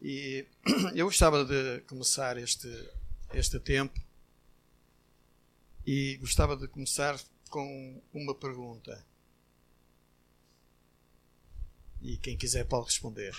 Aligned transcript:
E 0.00 0.46
eu 0.94 1.06
gostava 1.06 1.44
de 1.44 1.80
começar 1.82 2.36
este, 2.36 2.68
este 3.32 3.58
tempo 3.58 4.00
e 5.86 6.16
gostava 6.18 6.56
de 6.56 6.68
começar 6.68 7.18
com 7.50 8.00
uma 8.12 8.34
pergunta. 8.34 9.04
E 12.00 12.16
quem 12.18 12.36
quiser 12.36 12.64
pode 12.64 12.86
responder. 12.86 13.34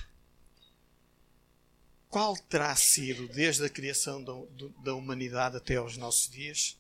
Qual 2.10 2.36
terá 2.36 2.76
sido, 2.76 3.28
desde 3.28 3.64
a 3.64 3.70
criação 3.70 4.24
da, 4.24 4.34
da 4.84 4.96
humanidade 4.96 5.56
até 5.58 5.76
aos 5.76 5.96
nossos 5.96 6.30
dias, 6.30 6.78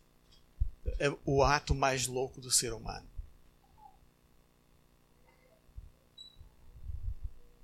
o 1.23 1.43
ato 1.43 1.75
mais 1.75 2.07
louco 2.07 2.41
do 2.41 2.49
ser 2.49 2.73
humano? 2.73 3.07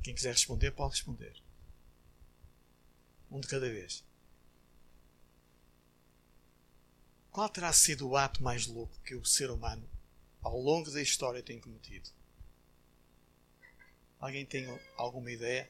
Quem 0.03 0.13
quiser 0.13 0.33
responder, 0.33 0.69
pode 0.71 0.91
responder. 0.91 1.44
Um 3.29 3.39
de 3.39 3.47
cada 3.47 3.69
vez. 3.69 4.03
Qual 7.31 7.49
terá 7.49 7.73
sido 7.73 8.07
o 8.07 8.15
ato 8.15 8.41
mais 8.41 8.65
louco 8.65 8.97
que 9.01 9.13
o 9.13 9.25
ser 9.25 9.51
humano, 9.51 9.89
ao 10.41 10.57
longo 10.57 10.89
da 10.89 11.01
história, 11.01 11.43
tem 11.43 11.59
cometido? 11.59 12.09
Alguém 14.19 14.45
tem 14.45 14.65
alguma 14.95 15.29
ideia? 15.29 15.69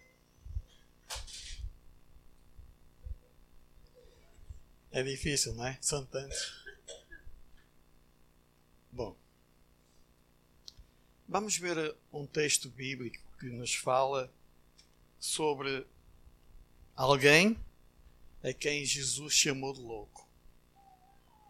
É 4.91 5.01
difícil, 5.03 5.53
não 5.55 5.65
é? 5.65 5.77
São 5.81 6.05
tantos. 6.05 6.63
Bom, 8.91 9.17
vamos 11.27 11.57
ver 11.57 11.97
um 12.13 12.25
texto 12.25 12.69
bíblico 12.69 13.21
que 13.37 13.47
nos 13.47 13.75
fala 13.75 14.31
sobre 15.19 15.85
alguém 16.95 17.57
a 18.43 18.53
quem 18.53 18.85
Jesus 18.85 19.33
chamou 19.33 19.73
de 19.73 19.81
louco. 19.81 20.27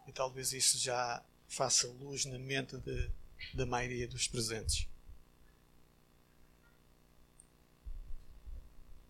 E 0.08 0.11
talvez 0.11 0.53
isso 0.53 0.78
já 0.78 1.23
faça 1.47 1.88
luz 1.88 2.25
na 2.25 2.39
mente 2.39 2.78
de, 2.78 3.11
da 3.53 3.66
maioria 3.66 4.08
dos 4.08 4.28
presentes. 4.28 4.88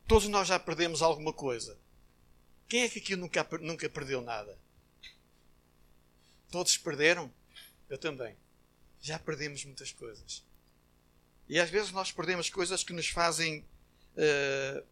Todos 0.07 0.27
nós 0.27 0.47
já 0.47 0.59
perdemos 0.59 1.01
alguma 1.01 1.33
coisa. 1.33 1.77
Quem 2.67 2.83
é 2.83 2.89
que 2.89 2.99
aqui 2.99 3.15
nunca, 3.15 3.47
nunca 3.59 3.89
perdeu 3.89 4.21
nada? 4.21 4.57
Todos 6.51 6.77
perderam? 6.77 7.31
Eu 7.89 7.97
também. 7.97 8.35
Já 9.01 9.19
perdemos 9.19 9.63
muitas 9.65 9.91
coisas. 9.91 10.43
E 11.47 11.59
às 11.59 11.69
vezes 11.69 11.91
nós 11.91 12.11
perdemos 12.11 12.49
coisas 12.49 12.83
que 12.83 12.93
nos 12.93 13.07
fazem. 13.07 13.65
Uh, 14.15 14.85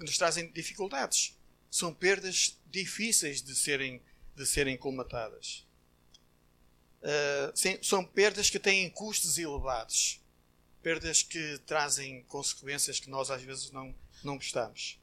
nos 0.00 0.16
trazem 0.16 0.50
dificuldades. 0.50 1.36
São 1.70 1.92
perdas 1.92 2.58
difíceis 2.66 3.42
de 3.42 3.54
serem, 3.54 4.02
de 4.34 4.46
serem 4.46 4.76
colmatadas. 4.76 5.66
Uh, 7.02 7.84
são 7.84 8.04
perdas 8.04 8.50
que 8.50 8.58
têm 8.58 8.90
custos 8.90 9.38
elevados. 9.38 10.20
Perdas 10.82 11.22
que 11.22 11.58
trazem 11.66 12.22
consequências 12.24 13.00
que 13.00 13.10
nós 13.10 13.30
às 13.30 13.42
vezes 13.42 13.70
não, 13.70 13.94
não 14.22 14.36
gostamos. 14.36 14.98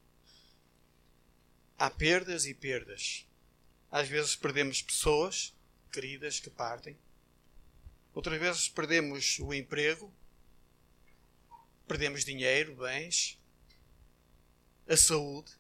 Há 1.78 1.90
perdas 1.90 2.46
e 2.46 2.54
perdas. 2.54 3.26
Às 3.92 4.08
vezes 4.08 4.36
perdemos 4.36 4.82
pessoas 4.82 5.54
queridas 5.92 6.40
que 6.40 6.50
partem. 6.50 6.98
Outras 8.14 8.40
vezes 8.40 8.70
perdemos 8.70 9.40
o 9.40 9.54
emprego, 9.54 10.14
perdemos 11.88 12.24
dinheiro, 12.24 12.76
bens, 12.76 13.40
a 14.88 14.98
saúde. 14.98 15.52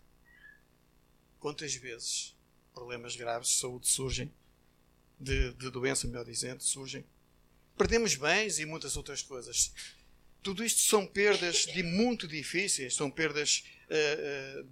Quantas 1.39 1.75
vezes 1.75 2.35
problemas 2.73 3.15
graves 3.15 3.49
de 3.49 3.55
saúde 3.55 3.87
surgem, 3.87 4.31
de, 5.19 5.53
de 5.53 5.69
doença, 5.69 6.07
melhor 6.07 6.25
dizendo, 6.25 6.61
surgem. 6.63 7.05
Perdemos 7.77 8.15
bens 8.15 8.59
e 8.59 8.65
muitas 8.65 8.97
outras 8.97 9.21
coisas. 9.21 9.73
Tudo 10.41 10.63
isto 10.63 10.81
são 10.81 11.05
perdas 11.05 11.65
de 11.65 11.83
muito 11.83 12.27
difíceis, 12.27 12.95
são 12.95 13.09
perdas 13.09 13.63
uh, 13.89 14.61
uh, 14.61 14.69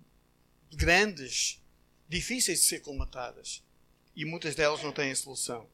grandes, 0.73 1.61
difíceis 2.09 2.59
de 2.59 2.65
ser 2.65 2.81
colmatadas. 2.81 3.63
E 4.15 4.25
muitas 4.25 4.55
delas 4.55 4.83
não 4.83 4.91
têm 4.91 5.15
solução. 5.15 5.69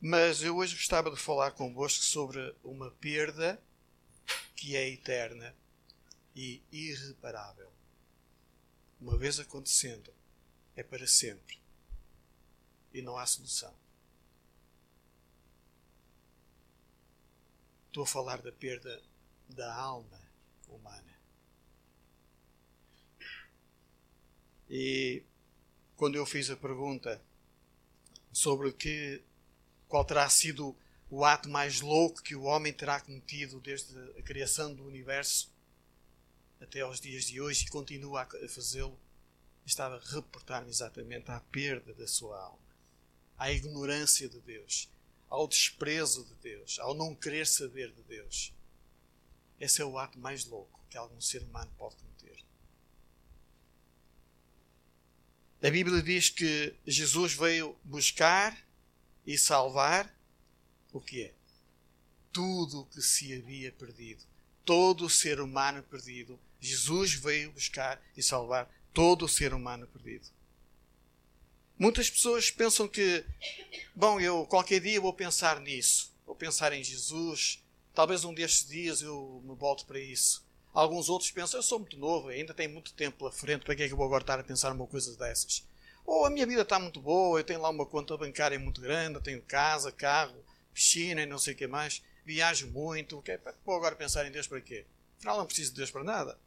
Mas 0.00 0.42
eu 0.42 0.56
hoje 0.56 0.74
gostava 0.74 1.10
de 1.10 1.16
falar 1.16 1.52
convosco 1.52 2.02
sobre 2.02 2.54
uma 2.62 2.90
perda 2.90 3.60
que 4.56 4.76
é 4.76 4.88
eterna 4.88 5.54
e 6.36 6.62
irreparável. 6.70 7.72
Uma 9.00 9.16
vez 9.16 9.40
acontecendo, 9.40 10.12
é 10.76 10.82
para 10.82 11.06
sempre. 11.06 11.58
E 12.92 13.00
não 13.00 13.16
há 13.16 13.24
solução. 13.24 13.74
Estou 17.86 18.04
a 18.04 18.06
falar 18.06 18.42
da 18.42 18.52
perda 18.52 19.02
da 19.48 19.74
alma 19.74 20.20
humana. 20.68 21.16
E 24.68 25.22
quando 25.96 26.16
eu 26.16 26.26
fiz 26.26 26.50
a 26.50 26.56
pergunta 26.56 27.22
sobre 28.30 28.72
que 28.72 29.22
qual 29.88 30.04
terá 30.04 30.28
sido 30.28 30.76
o 31.08 31.24
ato 31.24 31.48
mais 31.48 31.80
louco 31.80 32.22
que 32.22 32.34
o 32.34 32.42
homem 32.42 32.72
terá 32.72 33.00
cometido 33.00 33.60
desde 33.60 33.96
a 34.18 34.22
criação 34.22 34.74
do 34.74 34.84
universo 34.84 35.55
até 36.60 36.80
aos 36.80 37.00
dias 37.00 37.24
de 37.24 37.40
hoje 37.40 37.64
e 37.64 37.70
continua 37.70 38.22
a 38.22 38.48
fazê-lo, 38.48 38.98
estava 39.64 39.96
a 39.96 40.14
reportar-me 40.14 40.70
exatamente 40.70 41.30
à 41.30 41.40
perda 41.40 41.92
da 41.94 42.06
sua 42.06 42.40
alma, 42.40 42.58
à 43.36 43.50
ignorância 43.50 44.28
de 44.28 44.40
Deus, 44.40 44.88
ao 45.28 45.46
desprezo 45.48 46.24
de 46.24 46.34
Deus, 46.34 46.78
ao 46.78 46.94
não 46.94 47.14
querer 47.14 47.46
saber 47.46 47.92
de 47.92 48.02
Deus. 48.02 48.52
Esse 49.58 49.82
é 49.82 49.84
o 49.84 49.98
ato 49.98 50.18
mais 50.18 50.44
louco 50.44 50.80
que 50.88 50.96
algum 50.96 51.20
ser 51.20 51.42
humano 51.42 51.70
pode 51.76 51.96
cometer. 51.96 52.44
A 55.62 55.70
Bíblia 55.70 56.02
diz 56.02 56.28
que 56.28 56.74
Jesus 56.86 57.32
veio 57.32 57.76
buscar 57.82 58.56
e 59.26 59.36
salvar 59.36 60.14
o 60.92 61.00
que 61.00 61.24
é? 61.24 61.34
Tudo 62.32 62.82
o 62.82 62.86
que 62.86 63.02
se 63.02 63.34
havia 63.34 63.72
perdido. 63.72 64.22
Todo 64.64 65.06
o 65.06 65.10
ser 65.10 65.40
humano 65.40 65.82
perdido. 65.82 66.38
Jesus 66.60 67.14
veio 67.14 67.52
buscar 67.52 68.02
e 68.16 68.22
salvar 68.22 68.70
todo 68.92 69.24
o 69.24 69.28
ser 69.28 69.52
humano 69.52 69.86
perdido. 69.86 70.26
Muitas 71.78 72.08
pessoas 72.08 72.50
pensam 72.50 72.88
que, 72.88 73.22
bom, 73.94 74.18
eu 74.18 74.46
qualquer 74.46 74.80
dia 74.80 75.00
vou 75.00 75.12
pensar 75.12 75.60
nisso, 75.60 76.10
vou 76.24 76.34
pensar 76.34 76.72
em 76.72 76.82
Jesus, 76.82 77.62
talvez 77.94 78.24
um 78.24 78.32
destes 78.32 78.66
dias 78.66 79.02
eu 79.02 79.42
me 79.44 79.54
volte 79.54 79.84
para 79.84 80.00
isso. 80.00 80.42
Alguns 80.72 81.08
outros 81.08 81.30
pensam, 81.30 81.58
eu 81.58 81.62
sou 81.62 81.78
muito 81.78 81.98
novo, 81.98 82.28
ainda 82.28 82.54
tenho 82.54 82.70
muito 82.70 82.94
tempo 82.94 83.18
pela 83.18 83.32
frente, 83.32 83.64
para 83.64 83.74
que 83.74 83.82
é 83.82 83.86
que 83.86 83.92
eu 83.92 83.96
vou 83.96 84.06
agora 84.06 84.22
estar 84.22 84.40
a 84.40 84.44
pensar 84.44 84.72
numa 84.72 84.86
coisa 84.86 85.14
dessas? 85.16 85.66
Ou 86.06 86.24
a 86.24 86.30
minha 86.30 86.46
vida 86.46 86.62
está 86.62 86.78
muito 86.78 87.00
boa, 87.00 87.40
eu 87.40 87.44
tenho 87.44 87.60
lá 87.60 87.68
uma 87.68 87.84
conta 87.84 88.16
bancária 88.16 88.58
muito 88.58 88.80
grande, 88.80 89.20
tenho 89.20 89.42
casa, 89.42 89.90
carro, 89.92 90.42
piscina 90.72 91.22
e 91.22 91.26
não 91.26 91.38
sei 91.38 91.52
o 91.52 91.56
que 91.56 91.66
mais, 91.66 92.02
viajo 92.24 92.68
muito, 92.68 93.22
é, 93.26 93.38
vou 93.64 93.76
agora 93.76 93.96
pensar 93.96 94.26
em 94.26 94.30
Deus 94.30 94.46
para 94.46 94.60
quê? 94.60 94.86
Afinal, 95.18 95.38
não 95.38 95.46
preciso 95.46 95.72
de 95.72 95.76
Deus 95.78 95.90
para 95.90 96.04
nada. 96.04 96.38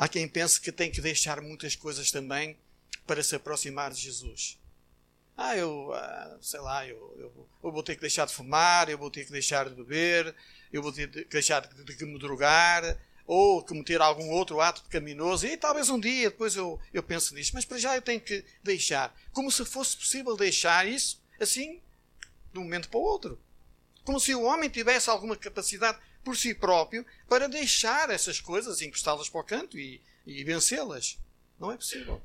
Há 0.00 0.08
quem 0.08 0.26
pense 0.26 0.58
que 0.58 0.72
tem 0.72 0.90
que 0.90 0.98
deixar 0.98 1.42
muitas 1.42 1.76
coisas 1.76 2.10
também 2.10 2.56
para 3.06 3.22
se 3.22 3.36
aproximar 3.36 3.90
de 3.90 4.00
Jesus. 4.00 4.58
Ah, 5.36 5.54
eu, 5.54 5.92
ah, 5.92 6.38
sei 6.40 6.60
lá, 6.60 6.88
eu, 6.88 6.96
eu, 7.18 7.48
eu, 7.62 7.70
vou 7.70 7.82
ter 7.82 7.96
que 7.96 8.00
deixar 8.00 8.24
de 8.26 8.32
fumar, 8.32 8.88
eu 8.88 8.96
vou 8.96 9.10
ter 9.10 9.26
que 9.26 9.30
deixar 9.30 9.68
de 9.68 9.74
beber, 9.74 10.34
eu 10.72 10.82
vou 10.82 10.90
ter 10.90 11.06
que 11.06 11.24
deixar 11.24 11.60
de, 11.60 11.84
de, 11.84 11.94
de 11.94 12.06
me 12.06 12.18
drogar, 12.18 12.98
ou 13.26 13.62
cometer 13.62 14.00
algum 14.00 14.30
outro 14.30 14.58
ato 14.62 14.82
pecaminoso, 14.84 15.46
e 15.46 15.54
talvez 15.54 15.90
um 15.90 16.00
dia 16.00 16.30
depois 16.30 16.56
eu, 16.56 16.80
eu 16.94 17.02
penso 17.02 17.34
nisso, 17.34 17.50
mas 17.52 17.66
para 17.66 17.76
já 17.76 17.94
eu 17.94 18.00
tenho 18.00 18.22
que 18.22 18.42
deixar. 18.64 19.14
Como 19.32 19.52
se 19.52 19.66
fosse 19.66 19.98
possível 19.98 20.34
deixar 20.34 20.88
isso 20.88 21.22
assim, 21.38 21.78
de 22.54 22.58
um 22.58 22.62
momento 22.62 22.88
para 22.88 22.98
o 22.98 23.02
outro. 23.02 23.38
Como 24.02 24.18
se 24.18 24.34
o 24.34 24.44
homem 24.44 24.70
tivesse 24.70 25.10
alguma 25.10 25.36
capacidade 25.36 25.98
por 26.24 26.36
si 26.36 26.54
próprio 26.54 27.04
para 27.28 27.48
deixar 27.48 28.10
essas 28.10 28.40
coisas, 28.40 28.80
encostá-las 28.82 29.28
para 29.28 29.40
o 29.40 29.44
canto 29.44 29.78
e, 29.78 30.00
e 30.26 30.44
vencê-las. 30.44 31.18
Não 31.58 31.72
é 31.72 31.76
possível. 31.76 32.20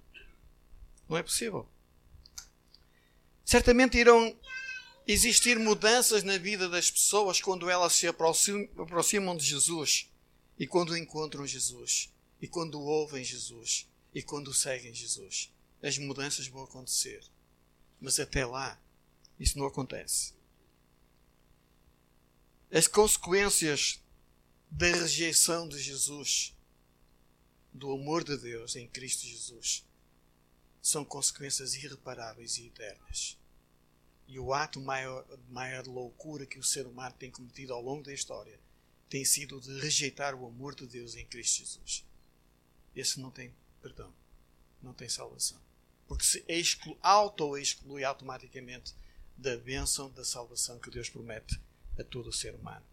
Não 1.07 1.17
é 1.17 1.23
possível. 1.23 1.67
Certamente 3.43 3.97
irão 3.97 4.35
existir 5.07 5.59
mudanças 5.59 6.23
na 6.23 6.37
vida 6.37 6.67
das 6.67 6.89
pessoas 6.89 7.39
quando 7.39 7.69
elas 7.69 7.93
se 7.93 8.07
aproximam 8.07 9.37
de 9.37 9.45
Jesus 9.45 10.09
e 10.57 10.65
quando 10.65 10.97
encontram 10.97 11.45
Jesus, 11.45 12.09
e 12.41 12.47
quando 12.47 12.81
ouvem 12.81 13.23
Jesus, 13.23 13.87
e 14.13 14.23
quando 14.23 14.53
seguem 14.53 14.93
Jesus, 14.93 15.51
as 15.83 15.97
mudanças 15.97 16.47
vão 16.47 16.63
acontecer. 16.63 17.21
Mas 17.99 18.19
até 18.19 18.45
lá, 18.45 18.79
isso 19.39 19.59
não 19.59 19.67
acontece. 19.67 20.33
As 22.75 22.87
consequências 22.87 24.03
da 24.69 24.87
rejeição 24.87 25.65
de 25.65 25.79
Jesus, 25.79 26.53
do 27.71 27.89
amor 27.93 28.21
de 28.21 28.35
Deus 28.35 28.75
em 28.75 28.85
Cristo 28.85 29.25
Jesus, 29.25 29.85
são 30.81 31.05
consequências 31.05 31.73
irreparáveis 31.73 32.57
e 32.57 32.67
eternas. 32.67 33.39
E 34.27 34.37
o 34.37 34.53
ato 34.53 34.81
maior, 34.81 35.25
maior 35.47 35.87
loucura 35.87 36.45
que 36.45 36.59
o 36.59 36.63
ser 36.63 36.85
humano 36.85 37.15
tem 37.17 37.31
cometido 37.31 37.73
ao 37.73 37.81
longo 37.81 38.03
da 38.03 38.13
história 38.13 38.59
tem 39.07 39.23
sido 39.23 39.61
de 39.61 39.79
rejeitar 39.79 40.35
o 40.35 40.45
amor 40.45 40.75
de 40.75 40.85
Deus 40.85 41.15
em 41.15 41.25
Cristo 41.25 41.59
Jesus. 41.59 42.05
Esse 42.93 43.21
não 43.21 43.31
tem 43.31 43.55
perdão, 43.81 44.13
não 44.83 44.93
tem 44.93 45.07
salvação. 45.07 45.61
Porque 46.09 46.25
se 46.25 46.43
auto-exclui 47.01 48.03
automaticamente 48.03 48.93
da 49.37 49.55
bênção 49.55 50.11
da 50.11 50.25
salvação 50.25 50.77
que 50.77 50.91
Deus 50.91 51.07
promete 51.07 51.57
a 51.97 52.03
todo 52.03 52.29
o 52.29 52.33
ser 52.33 52.55
humano. 52.55 52.85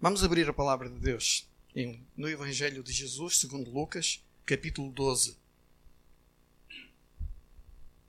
Vamos 0.00 0.22
abrir 0.22 0.48
a 0.48 0.52
palavra 0.52 0.88
de 0.88 0.98
Deus 0.98 1.48
no 2.16 2.28
Evangelho 2.28 2.82
de 2.82 2.92
Jesus, 2.92 3.38
segundo 3.38 3.70
Lucas, 3.70 4.24
capítulo 4.44 4.90
12. 4.90 5.36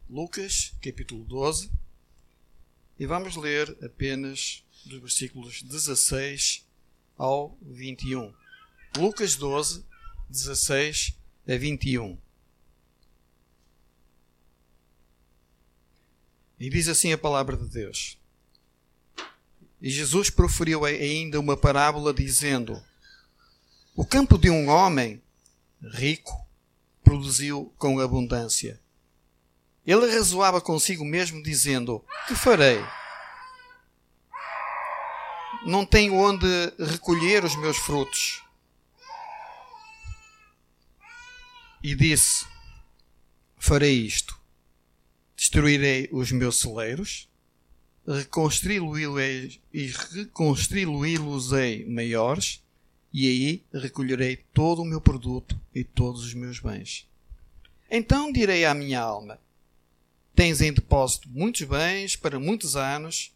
Lucas, 0.09 0.73
capítulo 0.81 1.23
12, 1.23 1.69
e 2.97 3.05
vamos 3.05 3.35
ler 3.35 3.77
apenas 3.83 4.65
dos 4.85 4.99
versículos 4.99 5.61
16 5.61 6.65
ao 7.17 7.57
21. 7.61 8.33
Lucas 8.97 9.35
12, 9.35 9.85
16 10.29 11.15
a 11.47 11.55
21. 11.55 12.17
E 16.59 16.69
diz 16.69 16.87
assim 16.87 17.13
a 17.13 17.17
palavra 17.17 17.55
de 17.55 17.69
Deus. 17.69 18.18
E 19.81 19.89
Jesus 19.89 20.29
proferiu 20.29 20.83
ainda 20.83 21.39
uma 21.39 21.55
parábola 21.55 22.13
dizendo: 22.13 22.81
O 23.95 24.05
campo 24.05 24.37
de 24.37 24.49
um 24.49 24.69
homem 24.69 25.21
rico 25.81 26.33
produziu 27.03 27.73
com 27.77 27.99
abundância. 27.99 28.79
Ele 29.85 30.11
razoava 30.11 30.59
consigo 30.59 31.05
mesmo, 31.05 31.41
dizendo: 31.41 32.03
Que 32.27 32.35
farei? 32.35 32.83
Não 35.65 35.85
tenho 35.85 36.15
onde 36.15 36.47
recolher 36.77 37.43
os 37.43 37.55
meus 37.55 37.77
frutos. 37.77 38.43
E 41.81 41.95
disse: 41.95 42.45
Farei 43.57 44.05
isto 44.05 44.39
Destruirei 45.39 46.09
os 46.11 46.33
meus 46.33 46.59
celeiros, 46.59 47.28
reconstruí-los 48.09 49.59
e 49.71 49.85
reconstruí-los-ei 50.15 51.85
maiores, 51.85 52.63
e 53.13 53.27
aí 53.27 53.63
recolherei 53.71 54.37
todo 54.53 54.81
o 54.81 54.85
meu 54.85 54.99
produto 54.99 55.59
e 55.73 55.83
todos 55.83 56.25
os 56.25 56.33
meus 56.33 56.59
bens. 56.59 57.07
Então 57.89 58.31
direi 58.31 58.65
à 58.65 58.73
minha 58.73 58.99
alma: 58.99 59.39
Tens 60.35 60.59
em 60.61 60.73
depósito 60.73 61.29
muitos 61.29 61.61
bens 61.63 62.15
para 62.15 62.39
muitos 62.39 62.75
anos, 62.75 63.31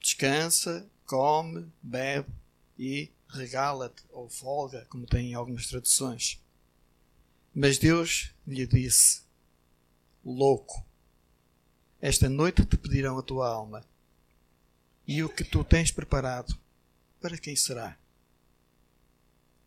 descansa, 0.00 0.84
come, 1.06 1.66
bebe 1.80 2.28
e 2.76 3.10
regala-te 3.28 4.02
ou 4.10 4.28
folga, 4.28 4.86
como 4.90 5.06
tem 5.06 5.30
em 5.30 5.34
algumas 5.34 5.68
traduções. 5.68 6.40
Mas 7.54 7.78
Deus 7.78 8.32
lhe 8.46 8.66
disse: 8.66 9.22
Louco, 10.24 10.84
esta 12.00 12.28
noite 12.28 12.64
te 12.64 12.76
pedirão 12.76 13.18
a 13.18 13.22
tua 13.22 13.48
alma. 13.48 13.84
E 15.06 15.22
o 15.22 15.28
que 15.28 15.42
tu 15.42 15.64
tens 15.64 15.90
preparado, 15.90 16.56
para 17.20 17.38
quem 17.38 17.56
será? 17.56 17.98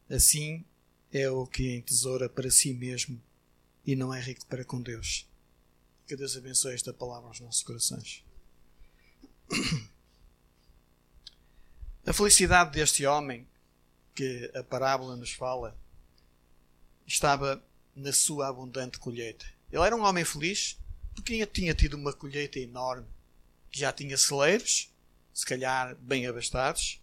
Assim 0.10 0.64
é 1.12 1.30
o 1.30 1.46
que 1.46 1.76
entesoura 1.76 2.30
para 2.30 2.52
si 2.52 2.74
mesmo 2.74 3.22
e 3.86 3.96
não 3.96 4.14
é 4.14 4.22
rico 4.22 4.46
para 4.46 4.64
com 4.64 4.82
Deus. 4.82 5.28
Que 6.08 6.16
Deus 6.16 6.38
abençoe 6.38 6.74
esta 6.74 6.94
palavra 6.94 7.28
aos 7.30 7.40
nossos 7.40 7.64
corações. 7.64 8.24
A 12.06 12.14
felicidade 12.14 12.72
deste 12.72 13.06
homem 13.06 13.48
que 14.16 14.52
a 14.56 14.64
parábola 14.64 15.16
nos 15.16 15.32
fala 15.34 15.78
estava 17.06 17.64
na 17.96 18.12
sua 18.12 18.48
abundante 18.48 18.98
colheita. 18.98 19.46
Ele 19.72 19.84
era 19.84 19.96
um 19.96 20.04
homem 20.04 20.26
feliz, 20.26 20.80
porque 21.22 21.46
tinha 21.46 21.74
tido 21.74 21.94
uma 21.94 22.12
colheita 22.12 22.60
enorme, 22.60 23.06
que 23.70 23.80
já 23.80 23.94
tinha 23.94 24.18
celeiros, 24.18 24.92
se 25.34 25.46
calhar 25.46 25.96
bem 25.96 26.28
abastados, 26.28 27.00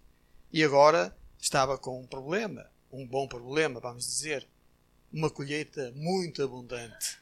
e 0.52 0.62
agora 0.62 1.16
estava 1.38 1.78
com 1.78 2.00
um 2.00 2.06
problema, 2.06 2.68
um 2.90 3.06
bom 3.06 3.28
problema, 3.28 3.80
vamos 3.80 4.04
dizer, 4.04 4.46
uma 5.12 5.30
colheita 5.30 5.92
muito 5.92 6.42
abundante. 6.42 7.18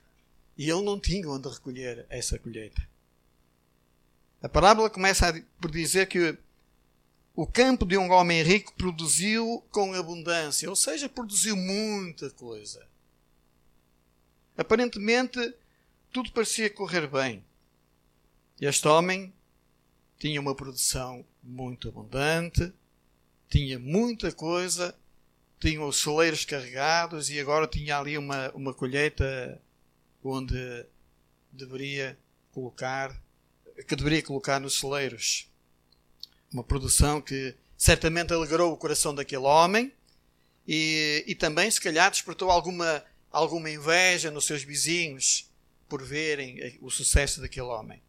E 0.56 0.70
ele 0.70 0.82
não 0.82 0.98
tinha 0.98 1.28
onde 1.28 1.48
recolher 1.48 2.06
essa 2.08 2.38
colheita. 2.38 2.82
A 4.42 4.48
parábola 4.48 4.88
começa 4.88 5.44
por 5.60 5.70
dizer 5.70 6.06
que 6.06 6.36
o 7.34 7.46
campo 7.46 7.84
de 7.84 7.98
um 7.98 8.10
homem 8.10 8.42
rico 8.42 8.72
produziu 8.74 9.62
com 9.70 9.92
abundância, 9.92 10.68
ou 10.70 10.76
seja, 10.76 11.08
produziu 11.08 11.56
muita 11.56 12.30
coisa. 12.30 12.86
Aparentemente, 14.56 15.54
tudo 16.16 16.32
parecia 16.32 16.70
correr 16.70 17.06
bem. 17.06 17.44
Este 18.58 18.88
homem 18.88 19.34
tinha 20.18 20.40
uma 20.40 20.54
produção 20.54 21.22
muito 21.42 21.90
abundante, 21.90 22.72
tinha 23.50 23.78
muita 23.78 24.32
coisa, 24.32 24.96
tinha 25.60 25.84
os 25.84 26.00
celeiros 26.00 26.46
carregados 26.46 27.28
e 27.28 27.38
agora 27.38 27.66
tinha 27.66 27.98
ali 27.98 28.16
uma, 28.16 28.50
uma 28.52 28.72
colheita 28.72 29.60
onde 30.24 30.86
deveria 31.52 32.18
colocar, 32.50 33.14
que 33.86 33.94
deveria 33.94 34.22
colocar 34.22 34.58
nos 34.58 34.80
celeiros. 34.80 35.50
Uma 36.50 36.64
produção 36.64 37.20
que 37.20 37.54
certamente 37.76 38.32
alegrou 38.32 38.72
o 38.72 38.78
coração 38.78 39.14
daquele 39.14 39.44
homem 39.44 39.92
e, 40.66 41.22
e 41.26 41.34
também, 41.34 41.70
se 41.70 41.78
calhar, 41.78 42.10
despertou 42.10 42.50
alguma, 42.50 43.04
alguma 43.30 43.68
inveja 43.68 44.30
nos 44.30 44.46
seus 44.46 44.62
vizinhos 44.62 45.45
por 45.88 46.02
verem 46.02 46.78
o 46.80 46.90
sucesso 46.90 47.40
daquele 47.40 47.66
homem. 47.66 48.02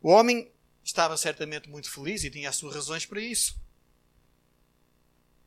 O 0.00 0.10
homem 0.10 0.50
estava 0.82 1.16
certamente 1.16 1.68
muito 1.68 1.90
feliz 1.90 2.22
e 2.24 2.30
tinha 2.30 2.48
as 2.48 2.56
suas 2.56 2.74
razões 2.74 3.04
para 3.04 3.20
isso. 3.20 3.58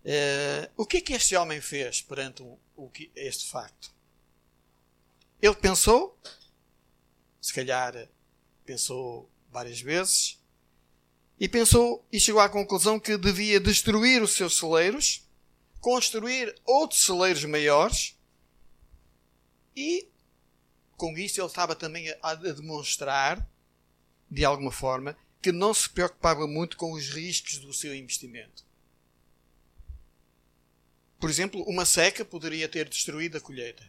Uh, 0.04 0.72
o 0.78 0.86
que 0.86 0.98
é 0.98 1.02
que 1.02 1.14
este 1.14 1.36
homem 1.36 1.62
fez 1.62 2.02
perante 2.02 2.42
o, 2.42 2.58
o, 2.76 2.92
este 3.16 3.50
facto? 3.50 3.94
Ele 5.42 5.56
pensou, 5.56 6.18
se 7.42 7.54
calhar 7.54 8.08
pensou 8.66 9.30
várias 9.52 9.82
vezes, 9.82 10.38
e 11.40 11.48
pensou 11.48 12.06
e 12.12 12.20
chegou 12.20 12.42
à 12.42 12.50
conclusão 12.50 13.00
que 13.00 13.18
devia 13.18 13.60
destruir 13.60 14.22
os 14.22 14.34
seus 14.34 14.58
celeiros, 14.58 15.26
construir 15.80 16.54
outros 16.66 17.06
celeiros 17.06 17.46
maiores 17.46 18.18
e 19.74 20.09
com 21.00 21.18
isso 21.18 21.40
ele 21.40 21.48
estava 21.48 21.76
também 21.76 22.14
a, 22.22 22.36
demonstrar, 22.36 23.50
de 24.30 24.44
alguma 24.44 24.72
forma, 24.72 25.18
que 25.42 25.50
não 25.50 25.74
se 25.74 25.90
preocupava 25.90 26.46
muito 26.46 26.76
com 26.76 26.92
os 26.92 27.10
riscos 27.10 27.58
do 27.58 27.74
seu 27.74 27.96
investimento. 27.96 28.66
Por 31.18 31.30
exemplo, 31.30 31.64
uma 31.64 31.86
seca 31.86 32.26
poderia 32.26 32.68
ter 32.68 32.88
destruído 32.88 33.38
a 33.38 33.42
colheita. 33.42 33.84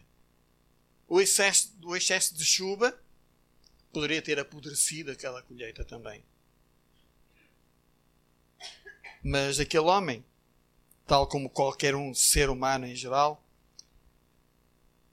O 1.05 1.19
excesso, 1.19 1.77
o 1.83 1.95
excesso 1.95 2.33
de 2.33 2.45
chuva 2.45 2.97
poderia 3.91 4.21
ter 4.21 4.39
apodrecido 4.39 5.11
aquela 5.11 5.41
colheita 5.41 5.83
também. 5.83 6.23
Mas 9.21 9.59
aquele 9.59 9.83
homem, 9.83 10.23
tal 11.05 11.27
como 11.27 11.49
qualquer 11.49 11.93
um 11.93 12.13
ser 12.13 12.49
humano 12.49 12.85
em 12.85 12.95
geral, 12.95 13.43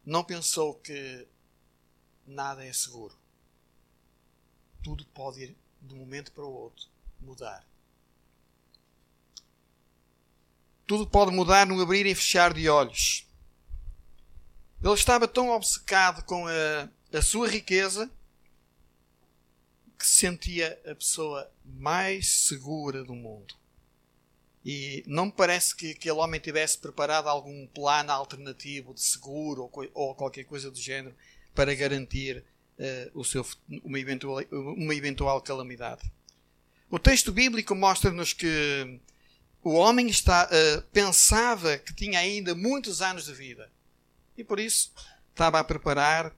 não 0.06 0.22
pensou 0.22 0.74
que 0.74 1.26
nada 2.28 2.64
é 2.64 2.72
seguro. 2.72 3.16
Tudo 4.82 5.04
pode 5.06 5.42
ir 5.42 5.56
de 5.82 5.94
um 5.94 5.98
momento 5.98 6.32
para 6.32 6.44
o 6.44 6.52
outro 6.52 6.86
mudar. 7.20 7.64
Tudo 10.86 11.06
pode 11.06 11.30
mudar 11.30 11.66
no 11.66 11.80
abrir 11.80 12.06
e 12.06 12.14
fechar 12.14 12.54
de 12.54 12.68
olhos. 12.68 13.26
Ele 14.82 14.94
estava 14.94 15.26
tão 15.26 15.50
obcecado 15.50 16.24
com 16.24 16.46
a, 16.46 16.88
a 17.12 17.20
sua 17.20 17.48
riqueza 17.48 18.10
que 19.98 20.06
se 20.06 20.20
sentia 20.20 20.80
a 20.86 20.94
pessoa 20.94 21.50
mais 21.64 22.46
segura 22.46 23.02
do 23.02 23.14
mundo. 23.14 23.54
E 24.64 25.02
não 25.06 25.26
me 25.26 25.32
parece 25.32 25.74
que 25.74 25.92
aquele 25.92 26.18
homem 26.18 26.40
tivesse 26.40 26.78
preparado 26.78 27.28
algum 27.28 27.66
plano 27.68 28.12
alternativo 28.12 28.94
de 28.94 29.00
seguro 29.00 29.62
ou, 29.62 29.90
ou 29.94 30.14
qualquer 30.14 30.44
coisa 30.44 30.70
do 30.70 30.78
género 30.78 31.14
para 31.58 31.74
garantir 31.74 32.44
uh, 32.78 33.18
o 33.18 33.24
seu, 33.24 33.44
uma, 33.82 33.98
eventual, 33.98 34.44
uma 34.52 34.94
eventual 34.94 35.42
calamidade. 35.42 36.08
O 36.88 37.00
texto 37.00 37.32
bíblico 37.32 37.74
mostra-nos 37.74 38.32
que 38.32 39.00
o 39.60 39.72
homem 39.72 40.06
está, 40.06 40.44
uh, 40.46 40.82
pensava 40.92 41.76
que 41.76 41.92
tinha 41.92 42.20
ainda 42.20 42.54
muitos 42.54 43.02
anos 43.02 43.24
de 43.24 43.34
vida 43.34 43.68
e 44.36 44.44
por 44.44 44.60
isso 44.60 44.92
estava 45.30 45.58
a 45.58 45.64
preparar 45.64 46.32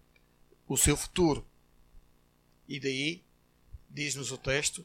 o 0.66 0.74
seu 0.78 0.96
futuro. 0.96 1.46
E 2.66 2.80
daí, 2.80 3.22
diz-nos 3.90 4.32
o 4.32 4.38
texto, 4.38 4.82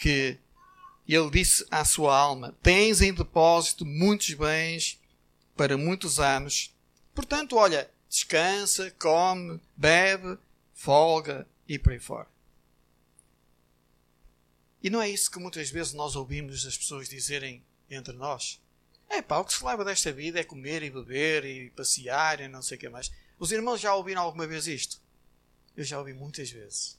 que 0.00 0.36
ele 1.06 1.30
disse 1.30 1.64
à 1.70 1.84
sua 1.84 2.18
alma: 2.18 2.56
Tens 2.60 3.00
em 3.00 3.14
depósito 3.14 3.86
muitos 3.86 4.34
bens 4.34 4.98
para 5.56 5.78
muitos 5.78 6.18
anos. 6.18 6.74
Portanto, 7.14 7.54
olha, 7.54 7.88
descansa, 8.10 8.90
come, 8.98 9.60
bebe, 9.76 10.36
folga 10.74 11.46
e 11.68 11.78
por 11.78 11.92
aí 11.92 12.00
fora. 12.00 12.28
E 14.82 14.90
não 14.90 15.00
é 15.00 15.08
isso 15.08 15.30
que 15.30 15.38
muitas 15.38 15.70
vezes 15.70 15.92
nós 15.92 16.16
ouvimos 16.16 16.66
as 16.66 16.76
pessoas 16.76 17.08
dizerem 17.08 17.62
entre 17.88 18.12
nós? 18.14 18.60
É 19.08 19.22
pá, 19.22 19.38
o 19.38 19.44
que 19.44 19.54
se 19.54 19.64
leva 19.64 19.84
desta 19.84 20.12
vida 20.12 20.40
é 20.40 20.44
comer 20.44 20.82
e 20.82 20.90
beber 20.90 21.44
e 21.44 21.70
passear 21.70 22.40
e 22.40 22.48
não 22.48 22.62
sei 22.62 22.76
o 22.76 22.80
que 22.80 22.88
mais. 22.88 23.12
Os 23.38 23.52
irmãos 23.52 23.80
já 23.80 23.94
ouviram 23.94 24.22
alguma 24.22 24.46
vez 24.46 24.66
isto? 24.66 25.00
Eu 25.76 25.84
já 25.84 25.98
ouvi 25.98 26.12
muitas 26.12 26.50
vezes. 26.50 26.98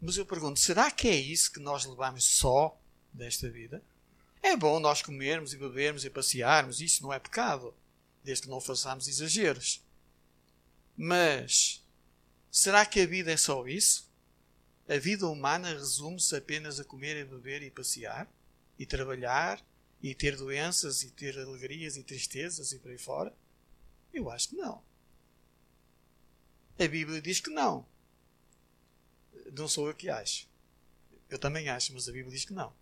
Mas 0.00 0.16
eu 0.16 0.26
pergunto, 0.26 0.60
será 0.60 0.90
que 0.90 1.08
é 1.08 1.16
isso 1.16 1.52
que 1.52 1.60
nós 1.60 1.84
levamos 1.86 2.24
só 2.24 2.78
desta 3.12 3.48
vida? 3.48 3.82
É 4.42 4.56
bom 4.56 4.78
nós 4.78 5.02
comermos 5.02 5.52
e 5.52 5.56
bebermos 5.56 6.04
e 6.04 6.10
passearmos, 6.10 6.80
isso 6.80 7.02
não 7.02 7.12
é 7.12 7.18
pecado, 7.18 7.74
desde 8.28 8.42
que 8.42 8.50
não 8.50 8.60
façamos 8.60 9.08
exageros. 9.08 9.82
Mas 10.94 11.82
será 12.50 12.84
que 12.84 13.00
a 13.00 13.06
vida 13.06 13.32
é 13.32 13.38
só 13.38 13.66
isso? 13.66 14.06
A 14.86 14.98
vida 14.98 15.26
humana 15.26 15.72
resume-se 15.72 16.36
apenas 16.36 16.78
a 16.78 16.84
comer 16.84 17.16
e 17.16 17.24
beber 17.24 17.62
e 17.62 17.70
passear 17.70 18.30
e 18.78 18.84
trabalhar 18.84 19.64
e 20.02 20.14
ter 20.14 20.36
doenças 20.36 21.02
e 21.02 21.10
ter 21.10 21.38
alegrias 21.38 21.96
e 21.96 22.04
tristezas 22.04 22.70
e 22.72 22.78
por 22.78 22.90
aí 22.90 22.98
fora? 22.98 23.34
Eu 24.12 24.30
acho 24.30 24.50
que 24.50 24.56
não. 24.56 24.82
A 26.78 26.86
Bíblia 26.86 27.22
diz 27.22 27.40
que 27.40 27.48
não. 27.48 27.86
Não 29.56 29.66
sou 29.66 29.88
eu 29.88 29.94
que 29.94 30.10
acho. 30.10 30.46
Eu 31.30 31.38
também 31.38 31.70
acho, 31.70 31.94
mas 31.94 32.06
a 32.06 32.12
Bíblia 32.12 32.34
diz 32.34 32.44
que 32.44 32.52
não. 32.52 32.74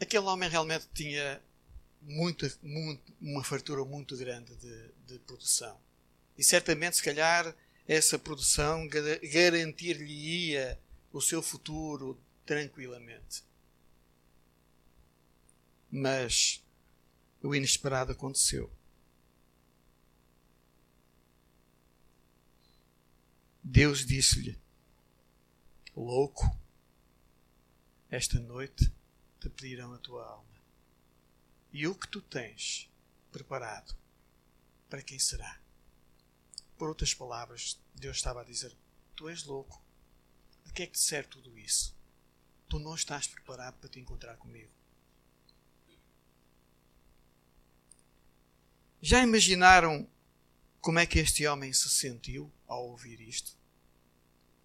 Aquele 0.00 0.26
homem 0.26 0.48
realmente 0.48 0.88
tinha 0.92 1.40
muita, 2.00 2.52
muito, 2.62 3.12
uma 3.20 3.42
fartura 3.42 3.84
muito 3.84 4.16
grande 4.16 4.54
de, 4.56 4.90
de 5.06 5.18
produção. 5.20 5.80
E 6.36 6.42
certamente, 6.42 6.96
se 6.96 7.02
calhar, 7.02 7.54
essa 7.86 8.18
produção 8.18 8.88
garantir-lhe-ia 8.88 10.78
o 11.12 11.20
seu 11.20 11.42
futuro 11.42 12.20
tranquilamente. 12.44 13.44
Mas 15.90 16.62
o 17.42 17.54
inesperado 17.54 18.12
aconteceu. 18.12 18.70
Deus 23.62 24.04
disse-lhe: 24.04 24.58
Louco, 25.94 26.44
esta 28.10 28.40
noite 28.40 28.92
te 29.44 29.50
pedirão 29.50 29.92
a 29.92 29.98
tua 29.98 30.26
alma 30.26 30.54
e 31.70 31.86
o 31.86 31.94
que 31.94 32.08
tu 32.08 32.22
tens 32.22 32.88
preparado, 33.30 33.94
para 34.88 35.02
quem 35.02 35.18
será? 35.18 35.60
Por 36.78 36.88
outras 36.88 37.12
palavras, 37.12 37.78
Deus 37.94 38.16
estava 38.16 38.40
a 38.40 38.44
dizer: 38.44 38.72
Tu 39.16 39.28
és 39.28 39.44
louco. 39.44 39.82
De 40.64 40.72
que 40.72 40.84
é 40.84 40.86
que 40.86 40.92
te 40.92 41.00
serve 41.00 41.28
tudo 41.28 41.58
isso? 41.58 41.94
Tu 42.68 42.78
não 42.78 42.94
estás 42.94 43.26
preparado 43.26 43.76
para 43.78 43.88
te 43.88 43.98
encontrar 43.98 44.36
comigo. 44.36 44.70
Já 49.02 49.20
imaginaram 49.22 50.08
como 50.80 51.00
é 51.00 51.06
que 51.06 51.18
este 51.18 51.46
homem 51.46 51.72
se 51.72 51.90
sentiu 51.90 52.50
ao 52.66 52.88
ouvir 52.88 53.20
isto? 53.20 53.58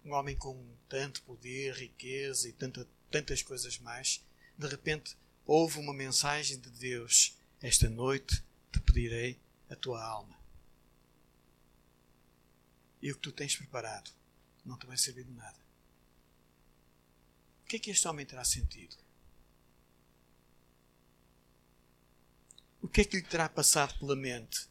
Um 0.04 0.12
homem 0.12 0.36
com 0.36 0.64
tanto 0.88 1.22
poder, 1.22 1.74
riqueza 1.74 2.48
e 2.48 2.52
tanta, 2.52 2.88
tantas 3.10 3.42
coisas 3.42 3.78
mais, 3.78 4.24
de 4.60 4.68
repente 4.68 5.16
houve 5.46 5.78
uma 5.78 5.94
mensagem 5.94 6.60
de 6.60 6.70
Deus: 6.70 7.36
Esta 7.60 7.88
noite 7.88 8.44
te 8.70 8.80
pedirei 8.80 9.40
a 9.70 9.74
tua 9.74 10.04
alma. 10.04 10.38
E 13.00 13.10
o 13.10 13.14
que 13.14 13.22
tu 13.22 13.32
tens 13.32 13.56
preparado 13.56 14.10
não 14.64 14.76
te 14.76 14.86
vai 14.86 14.98
servir 14.98 15.24
de 15.24 15.32
nada. 15.32 15.58
O 17.64 17.66
que 17.66 17.76
é 17.76 17.78
que 17.78 17.90
este 17.90 18.06
homem 18.06 18.26
terá 18.26 18.44
sentido? 18.44 18.96
O 22.82 22.88
que 22.88 23.00
é 23.00 23.04
que 23.04 23.16
lhe 23.16 23.22
terá 23.22 23.48
passado 23.48 23.98
pela 23.98 24.16
mente? 24.16 24.68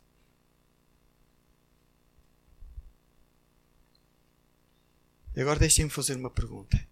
Agora 5.35 5.59
deixem-me 5.59 5.89
fazer 5.89 6.15
uma 6.15 6.29
pergunta. 6.29 6.88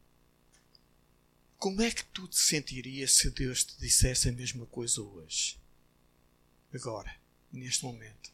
Como 1.57 1.81
é 1.81 1.89
que 1.89 2.05
tu 2.05 2.27
te 2.27 2.37
sentirias 2.37 3.13
se 3.13 3.31
Deus 3.31 3.63
te 3.63 3.79
dissesse 3.79 4.29
a 4.29 4.31
mesma 4.31 4.67
coisa 4.67 5.01
hoje? 5.01 5.59
Agora, 6.71 7.19
neste 7.51 7.83
momento. 7.83 8.31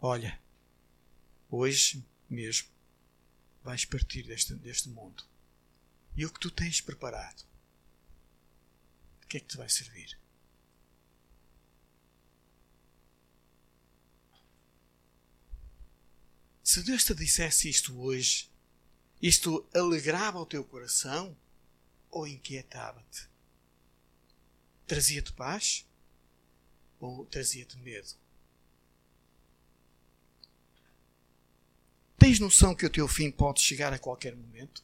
Olha, 0.00 0.40
hoje 1.50 2.04
mesmo 2.30 2.68
vais 3.64 3.84
partir 3.84 4.22
deste, 4.22 4.54
deste 4.54 4.88
mundo. 4.88 5.24
E 6.16 6.24
o 6.24 6.32
que 6.32 6.38
tu 6.38 6.50
tens 6.50 6.80
preparado? 6.80 7.44
De 9.20 9.26
que 9.26 9.38
é 9.38 9.40
que 9.40 9.46
te 9.46 9.56
vai 9.56 9.68
servir? 9.68 10.16
Se 16.62 16.82
Deus 16.84 17.02
te 17.02 17.14
dissesse 17.14 17.68
isto 17.68 17.98
hoje, 18.00 18.48
isto 19.20 19.66
alegrava 19.74 20.38
o 20.38 20.46
teu 20.46 20.64
coração 20.64 21.36
ou 22.10 22.26
inquietava-te? 22.26 23.28
Trazia-te 24.86 25.32
paz 25.32 25.86
ou 27.00 27.26
trazia-te 27.26 27.76
medo? 27.78 28.14
Tens 32.18 32.40
noção 32.40 32.74
que 32.74 32.86
o 32.86 32.90
teu 32.90 33.06
fim 33.06 33.30
pode 33.30 33.60
chegar 33.60 33.92
a 33.92 33.98
qualquer 33.98 34.34
momento? 34.34 34.82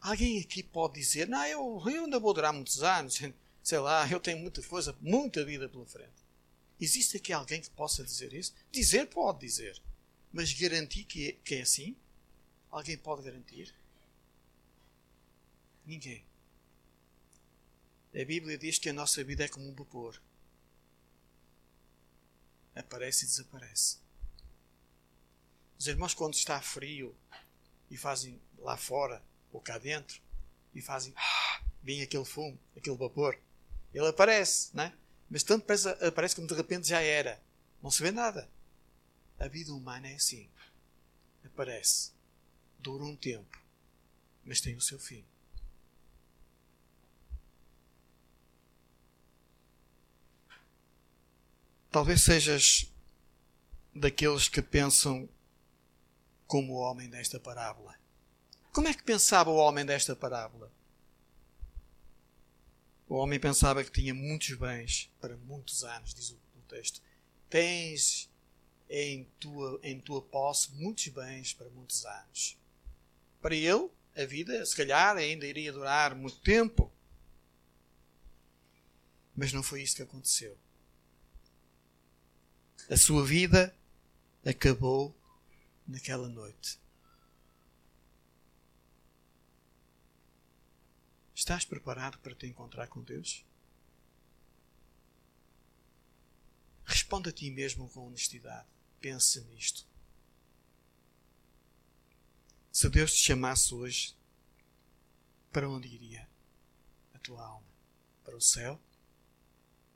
Alguém 0.00 0.40
aqui 0.40 0.62
pode 0.62 0.94
dizer: 0.94 1.26
Não, 1.26 1.44
eu, 1.46 1.82
eu 1.86 2.04
ainda 2.04 2.20
vou 2.20 2.34
durar 2.34 2.52
muitos 2.52 2.82
anos, 2.82 3.20
sei 3.62 3.78
lá, 3.78 4.08
eu 4.08 4.20
tenho 4.20 4.38
muita 4.38 4.62
coisa, 4.62 4.96
muita 5.00 5.44
vida 5.44 5.68
pela 5.68 5.86
frente. 5.86 6.26
Existe 6.80 7.16
aqui 7.16 7.32
alguém 7.32 7.60
que 7.60 7.70
possa 7.70 8.04
dizer 8.04 8.32
isso? 8.32 8.54
Dizer 8.70 9.06
pode 9.06 9.40
dizer. 9.40 9.80
Mas 10.36 10.52
garantir 10.52 11.04
que 11.04 11.28
é, 11.30 11.32
que 11.32 11.54
é 11.54 11.62
assim? 11.62 11.96
Alguém 12.70 12.98
pode 12.98 13.22
garantir? 13.22 13.74
Ninguém. 15.86 16.22
A 18.14 18.22
Bíblia 18.22 18.58
diz 18.58 18.78
que 18.78 18.90
a 18.90 18.92
nossa 18.92 19.24
vida 19.24 19.46
é 19.46 19.48
como 19.48 19.66
um 19.66 19.74
vapor. 19.74 20.20
Aparece 22.74 23.24
e 23.24 23.28
desaparece. 23.28 23.96
Os 25.78 25.86
irmãos, 25.86 26.12
quando 26.12 26.34
está 26.34 26.60
frio 26.60 27.16
e 27.90 27.96
fazem 27.96 28.38
lá 28.58 28.76
fora 28.76 29.24
ou 29.50 29.58
cá 29.58 29.78
dentro 29.78 30.20
e 30.74 30.82
fazem 30.82 31.14
ah, 31.16 31.62
bem 31.82 32.02
aquele 32.02 32.26
fumo, 32.26 32.60
aquele 32.76 32.96
vapor, 32.98 33.40
ele 33.94 34.06
aparece, 34.06 34.76
né? 34.76 34.92
mas 35.30 35.42
tanto 35.42 35.62
aparece, 35.62 35.88
aparece 36.04 36.36
como 36.36 36.46
de 36.46 36.52
repente 36.52 36.88
já 36.88 37.00
era. 37.00 37.42
Não 37.82 37.90
se 37.90 38.02
vê 38.02 38.10
nada. 38.10 38.46
A 39.38 39.48
vida 39.48 39.72
humana 39.72 40.08
é 40.08 40.14
assim. 40.14 40.48
Aparece, 41.44 42.12
dura 42.78 43.04
um 43.04 43.16
tempo, 43.16 43.58
mas 44.44 44.60
tem 44.60 44.74
o 44.76 44.80
seu 44.80 44.98
fim. 44.98 45.24
Talvez 51.90 52.22
sejas 52.22 52.92
daqueles 53.94 54.48
que 54.48 54.60
pensam 54.60 55.28
como 56.46 56.74
o 56.74 56.76
homem 56.76 57.08
desta 57.08 57.40
parábola. 57.40 57.98
Como 58.72 58.88
é 58.88 58.94
que 58.94 59.02
pensava 59.02 59.50
o 59.50 59.56
homem 59.56 59.86
desta 59.86 60.14
parábola? 60.14 60.70
O 63.08 63.14
homem 63.14 63.40
pensava 63.40 63.82
que 63.82 63.90
tinha 63.90 64.12
muitos 64.12 64.52
bens 64.54 65.10
para 65.20 65.36
muitos 65.36 65.84
anos, 65.84 66.12
diz 66.12 66.30
o 66.30 66.38
texto. 66.68 67.00
Tens 67.48 68.28
em 68.88 69.24
tua, 69.40 69.80
em 69.82 70.00
tua 70.00 70.22
posse 70.22 70.72
muitos 70.74 71.08
bens 71.08 71.52
para 71.52 71.68
muitos 71.70 72.04
anos. 72.04 72.56
Para 73.40 73.54
ele, 73.54 73.90
a 74.16 74.24
vida, 74.24 74.64
se 74.64 74.76
calhar, 74.76 75.16
ainda 75.16 75.46
iria 75.46 75.72
durar 75.72 76.14
muito 76.14 76.38
tempo. 76.40 76.90
Mas 79.34 79.52
não 79.52 79.62
foi 79.62 79.82
isso 79.82 79.96
que 79.96 80.02
aconteceu. 80.02 80.56
A 82.88 82.96
sua 82.96 83.24
vida 83.24 83.76
acabou 84.44 85.14
naquela 85.86 86.28
noite. 86.28 86.78
Estás 91.34 91.64
preparado 91.64 92.18
para 92.18 92.34
te 92.34 92.46
encontrar 92.46 92.86
com 92.88 93.02
Deus? 93.02 93.44
Responde 96.84 97.28
a 97.28 97.32
ti 97.32 97.50
mesmo 97.50 97.90
com 97.90 98.06
honestidade. 98.06 98.75
Pensa 99.00 99.40
nisto. 99.52 99.86
Se 102.72 102.88
Deus 102.88 103.12
te 103.14 103.20
chamasse 103.20 103.74
hoje, 103.74 104.14
para 105.52 105.68
onde 105.68 105.88
iria 105.88 106.28
a 107.14 107.18
tua 107.18 107.42
alma? 107.42 107.66
Para 108.24 108.36
o 108.36 108.40
céu 108.40 108.80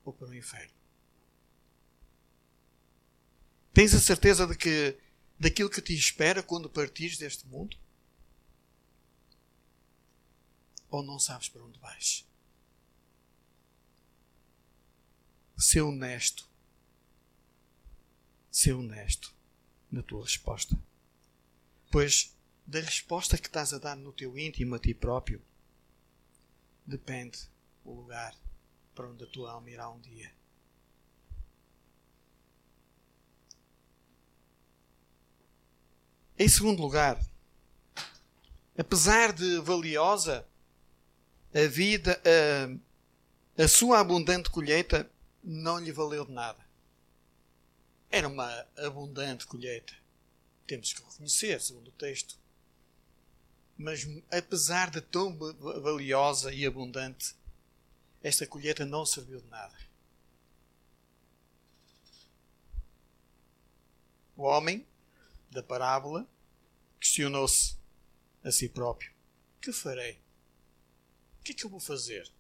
ou 0.04 0.12
para 0.12 0.28
o 0.28 0.34
inferno? 0.34 0.72
Tens 3.72 3.94
a 3.94 4.00
certeza 4.00 4.46
de 4.46 4.56
que 4.56 4.98
daquilo 5.38 5.70
que 5.70 5.80
te 5.80 5.94
espera 5.94 6.42
quando 6.42 6.68
partires 6.68 7.16
deste 7.16 7.46
mundo? 7.46 7.76
Ou 10.90 11.02
não 11.02 11.18
sabes 11.18 11.48
para 11.48 11.62
onde 11.62 11.78
vais? 11.78 12.26
Ser 15.56 15.82
honesto. 15.82 16.49
Ser 18.50 18.72
honesto 18.72 19.34
na 19.90 20.02
tua 20.02 20.22
resposta. 20.22 20.76
Pois 21.90 22.36
da 22.66 22.80
resposta 22.80 23.36
que 23.38 23.48
estás 23.48 23.72
a 23.72 23.78
dar 23.78 23.96
no 23.96 24.12
teu 24.12 24.38
íntimo 24.38 24.74
a 24.74 24.78
ti 24.78 24.94
próprio 24.94 25.42
depende 26.86 27.38
o 27.84 27.92
lugar 27.92 28.34
para 28.94 29.08
onde 29.08 29.24
a 29.24 29.26
tua 29.26 29.52
alma 29.52 29.70
irá 29.70 29.88
um 29.88 29.98
dia. 30.00 30.32
Em 36.38 36.48
segundo 36.48 36.80
lugar, 36.80 37.20
apesar 38.76 39.32
de 39.32 39.58
valiosa, 39.60 40.46
a 41.52 41.66
vida, 41.66 42.20
a, 43.58 43.62
a 43.64 43.68
sua 43.68 44.00
abundante 44.00 44.48
colheita 44.48 45.10
não 45.42 45.78
lhe 45.78 45.92
valeu 45.92 46.24
de 46.24 46.32
nada. 46.32 46.69
Era 48.10 48.26
uma 48.26 48.66
abundante 48.76 49.46
colheita. 49.46 49.94
Temos 50.66 50.92
que 50.92 51.02
reconhecer, 51.02 51.60
segundo 51.60 51.88
o 51.88 51.92
texto. 51.92 52.36
Mas 53.76 54.06
apesar 54.30 54.90
de 54.90 55.00
tão 55.00 55.36
valiosa 55.36 56.52
e 56.52 56.66
abundante, 56.66 57.34
esta 58.22 58.46
colheita 58.46 58.84
não 58.84 59.06
serviu 59.06 59.40
de 59.40 59.48
nada. 59.48 59.78
O 64.36 64.42
homem 64.42 64.86
da 65.50 65.62
parábola, 65.62 66.26
questionou-se 66.98 67.76
a 68.42 68.50
si 68.50 68.68
próprio: 68.68 69.12
Que 69.60 69.72
farei? 69.72 70.20
O 71.40 71.42
que 71.42 71.52
é 71.52 71.54
que 71.54 71.64
eu 71.64 71.70
vou 71.70 71.80
fazer? 71.80 72.30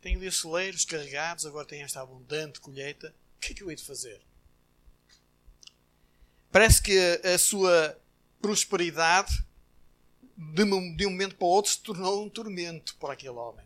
Tenho 0.00 0.18
ali 0.18 0.30
celeiros 0.30 0.84
carregados, 0.84 1.44
agora 1.44 1.66
tenho 1.66 1.84
esta 1.84 2.00
abundante 2.00 2.60
colheita. 2.60 3.14
O 3.36 3.40
que 3.40 3.52
é 3.52 3.54
que 3.54 3.62
eu 3.62 3.70
hei 3.70 3.76
de 3.76 3.84
fazer? 3.84 4.27
Parece 6.58 6.82
que 6.82 6.98
a 7.22 7.38
sua 7.38 7.96
prosperidade, 8.42 9.46
de 10.36 10.64
um 10.64 11.10
momento 11.10 11.36
para 11.36 11.44
o 11.44 11.50
outro, 11.50 11.70
se 11.70 11.78
tornou 11.78 12.24
um 12.24 12.28
tormento 12.28 12.96
para 12.96 13.12
aquele 13.12 13.36
homem. 13.36 13.64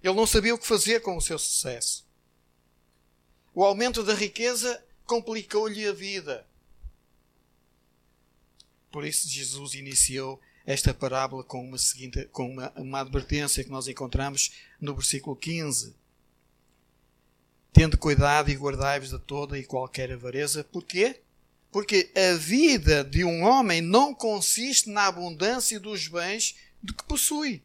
Ele 0.00 0.14
não 0.14 0.24
sabia 0.24 0.54
o 0.54 0.58
que 0.58 0.64
fazer 0.64 1.00
com 1.00 1.16
o 1.16 1.20
seu 1.20 1.36
sucesso. 1.36 2.06
O 3.52 3.64
aumento 3.64 4.04
da 4.04 4.14
riqueza 4.14 4.80
complicou-lhe 5.04 5.84
a 5.88 5.92
vida. 5.92 6.46
Por 8.92 9.04
isso, 9.04 9.28
Jesus 9.28 9.74
iniciou 9.74 10.40
esta 10.64 10.94
parábola 10.94 11.42
com 11.42 11.60
uma, 11.60 11.76
seguinte, 11.76 12.26
com 12.26 12.52
uma, 12.52 12.70
uma 12.76 13.00
advertência 13.00 13.64
que 13.64 13.70
nós 13.70 13.88
encontramos 13.88 14.52
no 14.80 14.94
versículo 14.94 15.34
15. 15.34 15.92
Tende 17.76 17.98
cuidado 17.98 18.50
e 18.50 18.54
guardai-vos 18.54 19.10
de 19.10 19.18
toda 19.18 19.58
e 19.58 19.62
qualquer 19.62 20.10
avareza. 20.10 20.64
Porquê? 20.64 21.20
Porque 21.70 22.10
a 22.16 22.34
vida 22.34 23.04
de 23.04 23.22
um 23.22 23.42
homem 23.42 23.82
não 23.82 24.14
consiste 24.14 24.88
na 24.88 25.04
abundância 25.04 25.78
dos 25.78 26.08
bens 26.08 26.56
de 26.82 26.94
que 26.94 27.04
possui. 27.04 27.62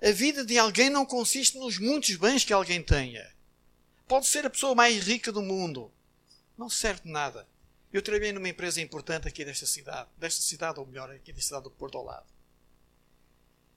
A 0.00 0.12
vida 0.12 0.44
de 0.44 0.56
alguém 0.56 0.88
não 0.88 1.04
consiste 1.04 1.58
nos 1.58 1.76
muitos 1.76 2.14
bens 2.14 2.44
que 2.44 2.52
alguém 2.52 2.80
tenha. 2.80 3.28
Pode 4.06 4.28
ser 4.28 4.46
a 4.46 4.50
pessoa 4.50 4.76
mais 4.76 5.04
rica 5.04 5.32
do 5.32 5.42
mundo. 5.42 5.90
Não 6.56 6.70
serve 6.70 7.02
de 7.02 7.10
nada. 7.10 7.48
Eu 7.92 8.00
trabalhei 8.00 8.32
numa 8.32 8.48
empresa 8.48 8.80
importante 8.80 9.26
aqui 9.26 9.44
desta 9.44 9.66
cidade, 9.66 10.08
desta 10.16 10.40
cidade, 10.40 10.78
ou 10.78 10.86
melhor, 10.86 11.10
aqui 11.10 11.32
da 11.32 11.40
cidade 11.40 11.64
do 11.64 11.70
Porto 11.72 11.98
ao 11.98 12.04
lado. 12.04 12.26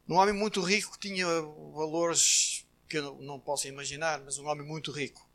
Um 0.07 0.13
homem 0.13 0.35
muito 0.35 0.61
rico 0.61 0.91
que 0.91 1.07
tinha 1.07 1.25
valores 1.73 2.67
que 2.93 2.99
eu 2.99 3.15
não 3.21 3.39
posso 3.39 3.67
imaginar, 3.67 4.21
mas 4.23 4.37
um 4.37 4.47
homem 4.47 4.63
muito 4.67 4.91
rico. 4.91 5.27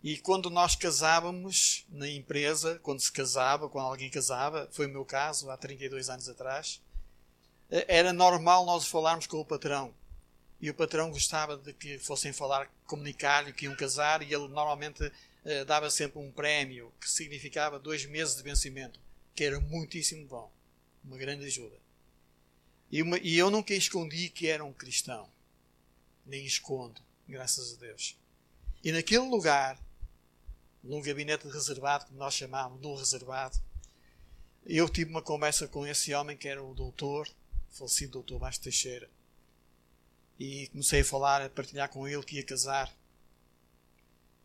E 0.00 0.16
quando 0.16 0.48
nós 0.48 0.76
casávamos 0.76 1.84
na 1.88 2.08
empresa, 2.08 2.78
quando 2.84 3.00
se 3.00 3.10
casava, 3.10 3.68
quando 3.68 3.86
alguém 3.86 4.08
casava, 4.08 4.68
foi 4.70 4.86
o 4.86 4.90
meu 4.90 5.04
caso 5.04 5.50
há 5.50 5.56
32 5.56 6.08
anos 6.08 6.28
atrás, 6.28 6.80
eh, 7.68 7.84
era 7.88 8.12
normal 8.12 8.64
nós 8.64 8.86
falarmos 8.86 9.26
com 9.26 9.38
o 9.38 9.44
patrão. 9.44 9.92
E 10.60 10.70
o 10.70 10.74
patrão 10.74 11.10
gostava 11.10 11.56
de 11.56 11.72
que 11.72 11.98
fossem 11.98 12.32
falar, 12.32 12.70
comunicar-lhe 12.86 13.52
que 13.52 13.64
iam 13.64 13.74
casar, 13.74 14.22
e 14.22 14.32
ele 14.32 14.46
normalmente 14.46 15.10
eh, 15.44 15.64
dava 15.64 15.90
sempre 15.90 16.20
um 16.20 16.30
prémio 16.30 16.92
que 17.00 17.10
significava 17.10 17.76
dois 17.76 18.06
meses 18.06 18.36
de 18.36 18.42
vencimento, 18.44 19.00
que 19.34 19.42
era 19.42 19.58
muitíssimo 19.58 20.28
bom, 20.28 20.48
uma 21.04 21.16
grande 21.16 21.44
ajuda. 21.46 21.76
E, 22.88 23.02
uma, 23.02 23.18
e 23.18 23.36
eu 23.36 23.50
nunca 23.50 23.74
escondi 23.74 24.28
que 24.28 24.46
era 24.46 24.64
um 24.64 24.72
cristão, 24.72 25.28
nem 26.26 26.44
escondo, 26.44 27.00
graças 27.28 27.74
a 27.74 27.76
Deus. 27.76 28.18
E 28.82 28.92
naquele 28.92 29.26
lugar, 29.28 29.78
num 30.82 31.00
gabinete 31.00 31.48
reservado, 31.48 32.06
que 32.06 32.14
nós 32.14 32.34
chamávamos 32.34 32.80
de 32.80 32.86
um 32.86 32.94
reservado, 32.94 33.58
eu 34.66 34.88
tive 34.88 35.10
uma 35.10 35.22
conversa 35.22 35.68
com 35.68 35.86
esse 35.86 36.14
homem 36.14 36.36
que 36.36 36.48
era 36.48 36.62
o 36.62 36.74
doutor, 36.74 37.28
falecido 37.70 38.12
doutor 38.12 38.38
Baixo 38.38 38.60
Teixeira. 38.60 39.08
E 40.38 40.68
comecei 40.68 41.00
a 41.00 41.04
falar, 41.04 41.42
a 41.42 41.50
partilhar 41.50 41.88
com 41.88 42.08
ele 42.08 42.22
que 42.22 42.36
ia 42.36 42.44
casar. 42.44 42.92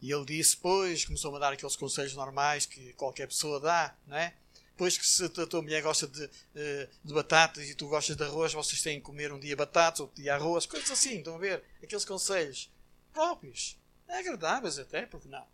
E 0.02 0.12
ele 0.12 0.26
disse, 0.26 0.56
pois, 0.56 1.04
começou 1.06 1.36
a 1.36 1.40
dar 1.40 1.54
aqueles 1.54 1.76
conselhos 1.76 2.14
normais 2.14 2.66
que 2.66 2.94
qualquer 2.94 3.28
pessoa 3.28 3.60
dá, 3.60 3.96
não 4.08 4.18
é? 4.18 4.34
Pois 4.80 4.98
que 4.98 5.06
se 5.06 5.26
a 5.26 5.30
tua 5.30 5.62
mulher 5.62 5.84
gosta 5.84 6.08
de, 6.08 6.30
eh, 6.56 6.88
de 7.04 7.14
batatas 7.14 7.70
e 7.70 7.76
tu 7.76 7.90
gostas 7.90 8.16
de 8.16 8.24
arroz, 8.24 8.54
vocês 8.54 8.82
têm 8.82 8.98
que 8.98 9.06
comer 9.06 9.34
um 9.34 9.38
dia 9.38 9.54
batatas, 9.54 10.00
outro 10.00 10.16
dia 10.16 10.34
arroz, 10.34 10.66
coisas 10.66 10.90
assim, 10.90 11.18
estão 11.18 11.36
a 11.36 11.38
ver? 11.38 11.62
Aqueles 11.84 12.06
conselhos 12.06 12.72
próprios, 13.12 13.78
agradáveis 14.08 14.80
até, 14.80 15.06
porque 15.06 15.28
não? 15.28 15.46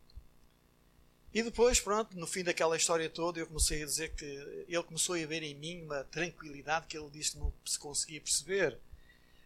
E 1.33 1.41
depois, 1.41 1.79
pronto, 1.79 2.15
no 2.15 2.27
fim 2.27 2.43
daquela 2.43 2.77
história 2.77 3.09
toda, 3.09 3.39
eu 3.39 3.47
comecei 3.47 3.81
a 3.81 3.85
dizer 3.87 4.13
que 4.13 4.25
ele 4.25 4.83
começou 4.83 5.15
a 5.15 5.25
ver 5.25 5.41
em 5.41 5.55
mim 5.55 5.81
uma 5.81 6.03
tranquilidade 6.03 6.85
que 6.85 6.95
ele 6.95 7.09
disse 7.09 7.31
que 7.31 7.39
não 7.39 7.51
se 7.65 7.79
conseguia 7.79 8.21
perceber. 8.21 8.77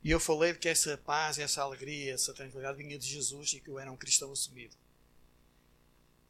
E 0.03 0.11
eu 0.11 0.19
falei 0.19 0.53
que 0.55 0.67
essa 0.67 0.97
paz, 0.97 1.39
essa 1.39 1.61
alegria, 1.61 2.15
essa 2.15 2.33
tranquilidade 2.33 2.77
vinha 2.77 2.99
de 2.99 3.07
Jesus 3.07 3.53
e 3.53 3.61
que 3.61 3.69
eu 3.69 3.79
era 3.79 3.89
um 3.89 3.95
cristão 3.95 4.29
assumido. 4.29 4.75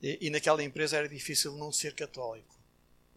E, 0.04 0.28
e, 0.28 0.30
naquela 0.30 0.64
empresa 0.64 0.98
era 0.98 1.10
difícil 1.10 1.54
não 1.54 1.72
ser 1.72 1.96
católico. 1.96 2.59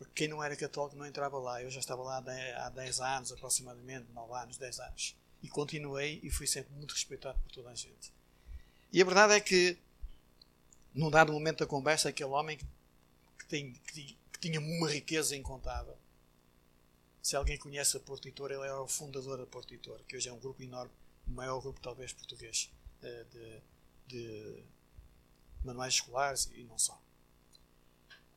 Porque 0.03 0.25
quem 0.25 0.29
não 0.29 0.43
era 0.43 0.57
católico 0.57 0.97
não 0.97 1.07
entrava 1.07 1.38
lá. 1.38 1.62
Eu 1.62 1.71
já 1.71 1.79
estava 1.79 2.03
lá 2.03 2.17
há 2.17 2.69
10 2.71 3.01
anos, 3.01 3.31
aproximadamente, 3.31 4.11
9 4.12 4.35
anos, 4.35 4.59
10 4.59 4.81
anos. 4.81 5.17
E 5.41 5.49
continuei 5.49 6.19
e 6.25 6.29
fui 6.29 6.45
sempre 6.45 6.75
muito 6.75 6.91
respeitado 6.91 7.38
por 7.38 7.53
toda 7.53 7.71
a 7.71 7.75
gente. 7.75 8.12
E 8.93 9.01
a 9.01 9.05
verdade 9.05 9.35
é 9.35 9.41
que, 9.41 9.79
num 10.93 11.09
dado 11.09 11.33
momento 11.33 11.61
da 11.61 11.67
conversa, 11.67 12.09
aquele 12.09 12.31
homem 12.31 12.59
que, 13.38 13.47
tem, 13.47 13.73
que, 13.73 14.19
que 14.33 14.38
tinha 14.41 14.59
uma 14.59 14.91
riqueza 14.91 15.37
incontável. 15.37 15.97
Se 17.23 17.37
alguém 17.37 17.57
conhece 17.57 17.97
a 17.97 18.01
Porto 18.01 18.27
Editor, 18.27 18.51
ele 18.51 18.62
era 18.62 18.83
o 18.83 18.88
fundador 18.88 19.38
da 19.38 19.47
Porto 19.47 19.73
Editor, 19.73 20.01
que 20.09 20.17
hoje 20.17 20.29
é 20.29 20.33
um 20.33 20.41
grupo 20.41 20.61
enorme, 20.65 20.91
o 21.29 21.31
maior 21.31 21.61
grupo 21.61 21.79
talvez 21.81 22.12
português 22.12 22.69
eh, 23.03 23.25
de, 23.31 23.62
de 24.09 24.65
manuais 25.65 25.95
escolares 25.95 26.51
e 26.53 26.65
não 26.65 26.77
só. 26.77 27.01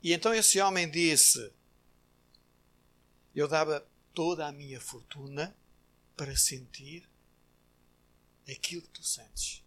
E 0.06 0.12
então 0.12 0.32
esse 0.32 0.60
homem 0.60 0.88
disse: 0.88 1.52
Eu 3.34 3.48
dava 3.48 3.84
toda 4.14 4.46
a 4.46 4.52
minha 4.52 4.80
fortuna 4.80 5.52
para 6.16 6.36
sentir 6.36 7.02
aquilo 8.48 8.82
que 8.82 8.90
tu 8.90 9.02
sentes. 9.02 9.64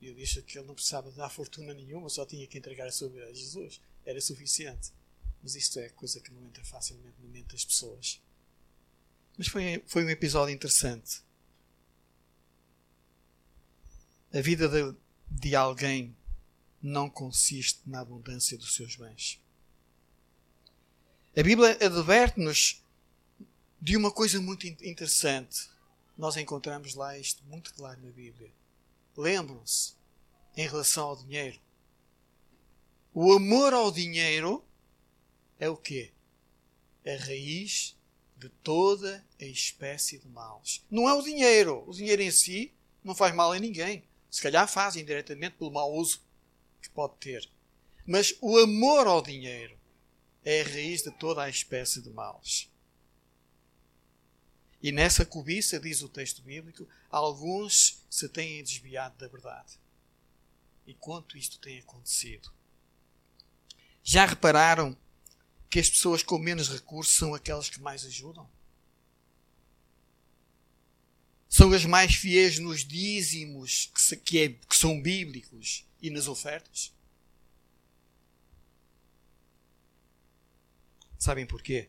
E 0.00 0.06
eu 0.06 0.14
disse 0.14 0.40
que 0.42 0.56
ele 0.56 0.68
não 0.68 0.76
precisava 0.76 1.10
dar 1.10 1.28
fortuna 1.28 1.74
nenhuma, 1.74 2.08
só 2.08 2.24
tinha 2.24 2.46
que 2.46 2.56
entregar 2.56 2.86
a 2.86 2.92
sua 2.92 3.08
vida 3.08 3.26
a 3.26 3.32
Jesus. 3.32 3.80
Era 4.06 4.20
suficiente. 4.20 4.92
Mas 5.42 5.56
isto 5.56 5.80
é 5.80 5.88
coisa 5.88 6.20
que 6.20 6.30
não 6.30 6.46
entra 6.46 6.64
facilmente 6.64 7.20
na 7.20 7.28
mente 7.28 7.50
das 7.50 7.64
pessoas. 7.64 8.22
Mas 9.36 9.48
foi, 9.48 9.82
foi 9.88 10.04
um 10.04 10.10
episódio 10.10 10.54
interessante. 10.54 11.20
A 14.32 14.40
vida 14.40 14.68
de, 14.68 14.96
de 15.28 15.56
alguém 15.56 16.14
não 16.84 17.08
consiste 17.08 17.80
na 17.86 18.00
abundância 18.00 18.58
dos 18.58 18.74
seus 18.74 18.94
bens. 18.94 19.40
A 21.34 21.42
Bíblia 21.42 21.78
adverte-nos 21.80 22.84
de 23.80 23.96
uma 23.96 24.10
coisa 24.10 24.38
muito 24.38 24.66
interessante. 24.66 25.70
Nós 26.16 26.36
encontramos 26.36 26.94
lá 26.94 27.18
isto 27.18 27.42
muito 27.44 27.72
claro 27.72 28.02
na 28.02 28.10
Bíblia. 28.10 28.52
Lembram-se, 29.16 29.94
em 30.54 30.68
relação 30.68 31.08
ao 31.08 31.16
dinheiro. 31.16 31.58
O 33.14 33.32
amor 33.32 33.72
ao 33.72 33.90
dinheiro 33.90 34.62
é 35.58 35.70
o 35.70 35.78
quê? 35.78 36.12
A 37.06 37.16
raiz 37.24 37.96
de 38.36 38.50
toda 38.62 39.24
a 39.40 39.44
espécie 39.46 40.18
de 40.18 40.28
males. 40.28 40.84
Não 40.90 41.08
é 41.08 41.14
o 41.14 41.22
dinheiro. 41.22 41.82
O 41.88 41.94
dinheiro 41.94 42.20
em 42.20 42.30
si 42.30 42.74
não 43.02 43.14
faz 43.14 43.34
mal 43.34 43.52
a 43.52 43.58
ninguém. 43.58 44.04
Se 44.30 44.42
calhar 44.42 44.68
faz 44.68 44.96
indiretamente 44.96 45.56
pelo 45.56 45.70
mau 45.70 45.90
uso 45.94 46.23
que 46.84 46.90
pode 46.90 47.16
ter. 47.16 47.48
Mas 48.06 48.34
o 48.40 48.58
amor 48.58 49.06
ao 49.06 49.22
dinheiro 49.22 49.78
é 50.44 50.60
a 50.60 50.64
raiz 50.64 51.02
de 51.02 51.10
toda 51.10 51.42
a 51.42 51.48
espécie 51.48 52.02
de 52.02 52.10
males. 52.10 52.70
E 54.82 54.92
nessa 54.92 55.24
cobiça, 55.24 55.80
diz 55.80 56.02
o 56.02 56.08
texto 56.08 56.42
bíblico, 56.42 56.86
alguns 57.10 58.04
se 58.10 58.28
têm 58.28 58.62
desviado 58.62 59.16
da 59.16 59.26
verdade. 59.26 59.78
E 60.86 60.92
quanto 60.92 61.38
isto 61.38 61.58
tem 61.58 61.78
acontecido? 61.78 62.52
Já 64.02 64.26
repararam 64.26 64.94
que 65.70 65.80
as 65.80 65.88
pessoas 65.88 66.22
com 66.22 66.38
menos 66.38 66.68
recursos 66.68 67.14
são 67.14 67.34
aquelas 67.34 67.70
que 67.70 67.80
mais 67.80 68.04
ajudam? 68.04 68.46
São 71.48 71.72
as 71.72 71.86
mais 71.86 72.14
fiéis 72.14 72.58
nos 72.58 72.84
dízimos 72.84 73.90
que, 73.94 74.02
se, 74.02 74.16
que, 74.18 74.38
é, 74.38 74.48
que 74.50 74.76
são 74.76 75.00
bíblicos 75.00 75.86
e 76.04 76.10
nas 76.10 76.28
ofertas? 76.28 76.92
Sabem 81.18 81.46
porquê? 81.46 81.88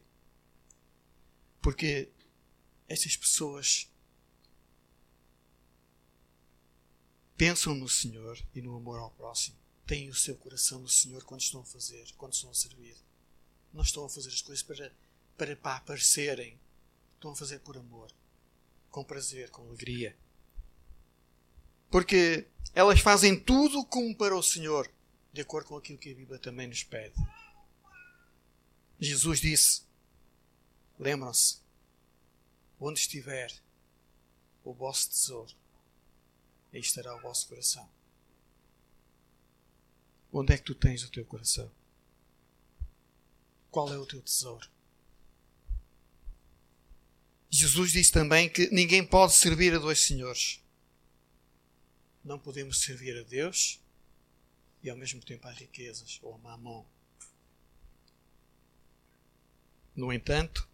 Porque 1.61 2.09
essas 2.87 3.17
pessoas 3.17 3.91
pensam 7.35 7.75
no 7.75 7.89
Senhor 7.89 8.41
e 8.55 8.61
no 8.61 8.77
amor 8.77 8.99
ao 8.99 9.11
próximo. 9.11 9.57
Têm 9.85 10.09
o 10.09 10.15
seu 10.15 10.37
coração 10.37 10.79
no 10.79 10.87
Senhor 10.87 11.25
quando 11.25 11.41
estão 11.41 11.59
a 11.59 11.65
fazer, 11.65 12.09
quando 12.13 12.31
estão 12.31 12.49
a 12.49 12.53
servir. 12.53 12.95
Não 13.73 13.81
estão 13.81 14.05
a 14.05 14.09
fazer 14.09 14.29
as 14.29 14.41
coisas 14.41 14.63
para, 14.63 14.93
para, 15.35 15.57
para 15.57 15.75
aparecerem. 15.75 16.57
Estão 17.15 17.31
a 17.31 17.35
fazer 17.35 17.59
por 17.59 17.75
amor, 17.75 18.09
com 18.89 19.03
prazer, 19.03 19.49
com 19.49 19.63
alegria. 19.63 20.15
Porque 21.89 22.47
elas 22.73 22.99
fazem 22.99 23.39
tudo 23.39 23.85
como 23.85 24.15
para 24.15 24.35
o 24.35 24.43
Senhor, 24.43 24.91
de 25.31 25.41
acordo 25.41 25.69
com 25.69 25.77
aquilo 25.77 25.97
que 25.97 26.11
a 26.11 26.15
Bíblia 26.15 26.39
também 26.39 26.67
nos 26.67 26.83
pede. 26.83 27.15
Jesus 28.99 29.39
disse: 29.39 29.83
Lembram-se, 30.99 31.57
onde 32.79 32.99
estiver 32.99 33.51
o 34.63 34.73
vosso 34.73 35.09
tesouro, 35.09 35.53
aí 36.73 36.79
estará 36.79 37.15
o 37.15 37.21
vosso 37.21 37.47
coração. 37.47 37.89
Onde 40.31 40.53
é 40.53 40.57
que 40.57 40.63
tu 40.63 40.75
tens 40.75 41.03
o 41.03 41.11
teu 41.11 41.25
coração? 41.25 41.71
Qual 43.71 43.93
é 43.93 43.97
o 43.97 44.05
teu 44.05 44.21
tesouro? 44.21 44.69
Jesus 47.49 47.91
disse 47.91 48.11
também 48.11 48.49
que 48.49 48.69
ninguém 48.69 49.05
pode 49.05 49.33
servir 49.33 49.73
a 49.73 49.79
dois 49.79 50.01
senhores. 50.01 50.61
Não 52.25 52.39
podemos 52.39 52.81
servir 52.81 53.15
a 53.19 53.21
Deus 53.21 53.79
e 54.81 54.89
ao 54.89 54.97
mesmo 54.97 55.21
tempo 55.21 55.47
às 55.47 55.55
riquezas 55.55 56.19
ou 56.23 56.33
a 56.33 56.37
mamão. 56.39 56.83
No 59.95 60.11
entanto, 60.11 60.67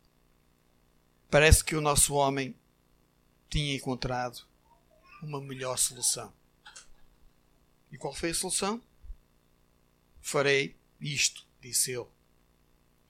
parece 1.30 1.62
que 1.62 1.76
o 1.76 1.82
nosso 1.82 2.14
homem 2.14 2.56
tinha 3.50 3.76
encontrado 3.76 4.48
uma 5.22 5.42
melhor 5.42 5.78
solução. 5.78 6.34
E 7.92 7.98
qual 7.98 8.16
foi 8.16 8.30
a 8.30 8.34
solução? 8.34 8.82
Farei 10.22 10.78
isto, 11.02 11.46
disse 11.60 11.92
ele. 11.92 12.08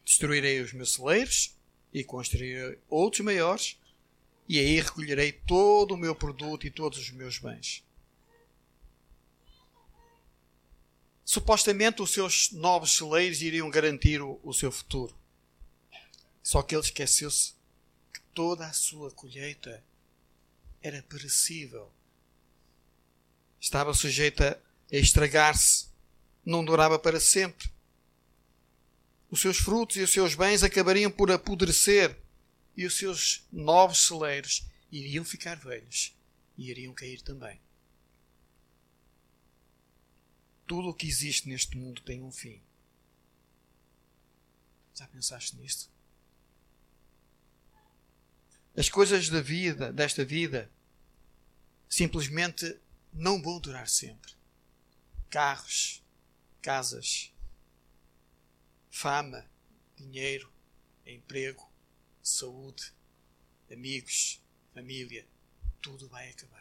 Destruirei 0.03 0.61
os 0.61 0.73
meus 0.73 0.93
celeiros 0.93 1.55
e 1.93 2.03
construirei 2.03 2.79
outros 2.89 3.23
maiores, 3.23 3.77
e 4.49 4.57
aí 4.57 4.81
recolherei 4.81 5.31
todo 5.31 5.93
o 5.93 5.97
meu 5.97 6.15
produto 6.15 6.65
e 6.65 6.71
todos 6.71 6.97
os 6.97 7.11
meus 7.11 7.37
bens. 7.37 7.85
Supostamente 11.31 12.01
os 12.01 12.11
seus 12.11 12.51
novos 12.51 12.97
celeiros 12.97 13.41
iriam 13.41 13.69
garantir 13.69 14.21
o, 14.21 14.37
o 14.43 14.53
seu 14.53 14.69
futuro. 14.69 15.15
Só 16.43 16.61
que 16.61 16.75
ele 16.75 16.83
esqueceu-se 16.83 17.53
que 18.13 18.19
toda 18.33 18.67
a 18.67 18.73
sua 18.73 19.09
colheita 19.11 19.81
era 20.83 21.01
perecível. 21.03 21.89
Estava 23.61 23.93
sujeita 23.93 24.61
a 24.91 24.95
estragar-se, 24.97 25.87
não 26.45 26.65
durava 26.65 26.99
para 26.99 27.17
sempre. 27.17 27.71
Os 29.29 29.39
seus 29.39 29.55
frutos 29.55 29.95
e 29.95 30.01
os 30.01 30.11
seus 30.11 30.35
bens 30.35 30.63
acabariam 30.63 31.09
por 31.09 31.31
apodrecer 31.31 32.13
e 32.75 32.85
os 32.85 32.97
seus 32.97 33.47
novos 33.49 34.05
celeiros 34.05 34.65
iriam 34.91 35.23
ficar 35.23 35.55
velhos 35.55 36.13
e 36.57 36.69
iriam 36.69 36.93
cair 36.93 37.21
também. 37.21 37.57
Tudo 40.67 40.89
o 40.89 40.93
que 40.93 41.07
existe 41.07 41.49
neste 41.49 41.77
mundo 41.77 42.01
tem 42.01 42.21
um 42.21 42.31
fim. 42.31 42.61
Já 44.93 45.07
pensaste 45.07 45.55
nisto? 45.57 45.89
As 48.75 48.89
coisas 48.89 49.29
da 49.29 49.41
vida, 49.41 49.91
desta 49.91 50.23
vida, 50.23 50.71
simplesmente 51.89 52.79
não 53.11 53.41
vão 53.41 53.59
durar 53.59 53.87
sempre. 53.87 54.33
Carros, 55.29 56.01
casas, 56.61 57.33
fama, 58.89 59.45
dinheiro, 59.97 60.51
emprego, 61.05 61.69
saúde, 62.21 62.93
amigos, 63.71 64.41
família, 64.73 65.25
tudo 65.81 66.07
vai 66.07 66.29
acabar. 66.29 66.60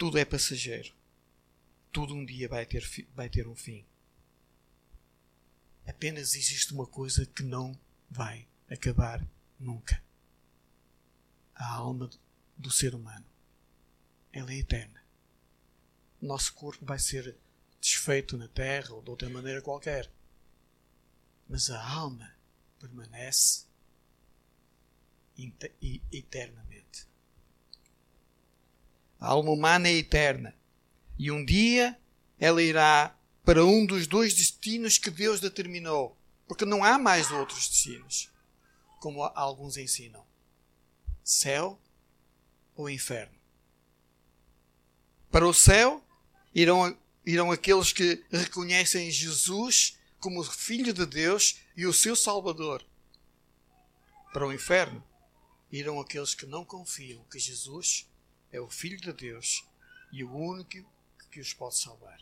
Tudo 0.00 0.16
é 0.16 0.24
passageiro. 0.24 0.94
Tudo 1.92 2.14
um 2.14 2.24
dia 2.24 2.48
vai 2.48 2.64
ter, 2.64 2.82
vai 3.14 3.28
ter 3.28 3.46
um 3.46 3.54
fim. 3.54 3.84
Apenas 5.86 6.34
existe 6.34 6.72
uma 6.72 6.86
coisa 6.86 7.26
que 7.26 7.42
não 7.42 7.78
vai 8.08 8.48
acabar 8.70 9.22
nunca: 9.58 10.02
a 11.54 11.74
alma 11.74 12.08
do 12.56 12.70
ser 12.70 12.94
humano. 12.94 13.26
Ela 14.32 14.50
é 14.54 14.60
eterna. 14.60 15.04
Nosso 16.18 16.54
corpo 16.54 16.82
vai 16.82 16.98
ser 16.98 17.36
desfeito 17.78 18.38
na 18.38 18.48
terra 18.48 18.94
ou 18.94 19.02
de 19.02 19.10
outra 19.10 19.28
maneira 19.28 19.60
qualquer. 19.60 20.10
Mas 21.46 21.68
a 21.68 21.78
alma 21.78 22.34
permanece 22.78 23.66
eternamente. 26.10 26.69
A 29.20 29.28
alma 29.28 29.50
humana 29.50 29.88
é 29.88 29.92
eterna. 29.92 30.56
E 31.18 31.30
um 31.30 31.44
dia 31.44 31.98
ela 32.38 32.62
irá 32.62 33.14
para 33.44 33.64
um 33.64 33.84
dos 33.84 34.06
dois 34.06 34.32
destinos 34.32 34.96
que 34.96 35.10
Deus 35.10 35.40
determinou. 35.40 36.16
Porque 36.48 36.64
não 36.64 36.82
há 36.82 36.98
mais 36.98 37.30
outros 37.30 37.68
destinos, 37.68 38.30
como 38.98 39.22
alguns 39.22 39.76
ensinam: 39.76 40.24
céu 41.22 41.78
ou 42.74 42.88
inferno. 42.88 43.38
Para 45.30 45.46
o 45.46 45.54
céu 45.54 46.02
irão, 46.54 46.96
irão 47.24 47.52
aqueles 47.52 47.92
que 47.92 48.24
reconhecem 48.32 49.10
Jesus 49.10 49.98
como 50.18 50.42
Filho 50.42 50.92
de 50.92 51.06
Deus 51.06 51.60
e 51.76 51.86
o 51.86 51.92
seu 51.92 52.16
Salvador. 52.16 52.84
Para 54.32 54.46
o 54.46 54.52
inferno 54.52 55.04
irão 55.70 56.00
aqueles 56.00 56.34
que 56.34 56.46
não 56.46 56.64
confiam 56.64 57.22
que 57.24 57.38
Jesus 57.38 58.09
é 58.52 58.60
o 58.60 58.68
Filho 58.68 59.00
de 59.00 59.12
Deus 59.12 59.64
e 60.12 60.24
o 60.24 60.34
único 60.34 60.88
que 61.30 61.40
os 61.40 61.52
pode 61.52 61.78
salvar. 61.78 62.20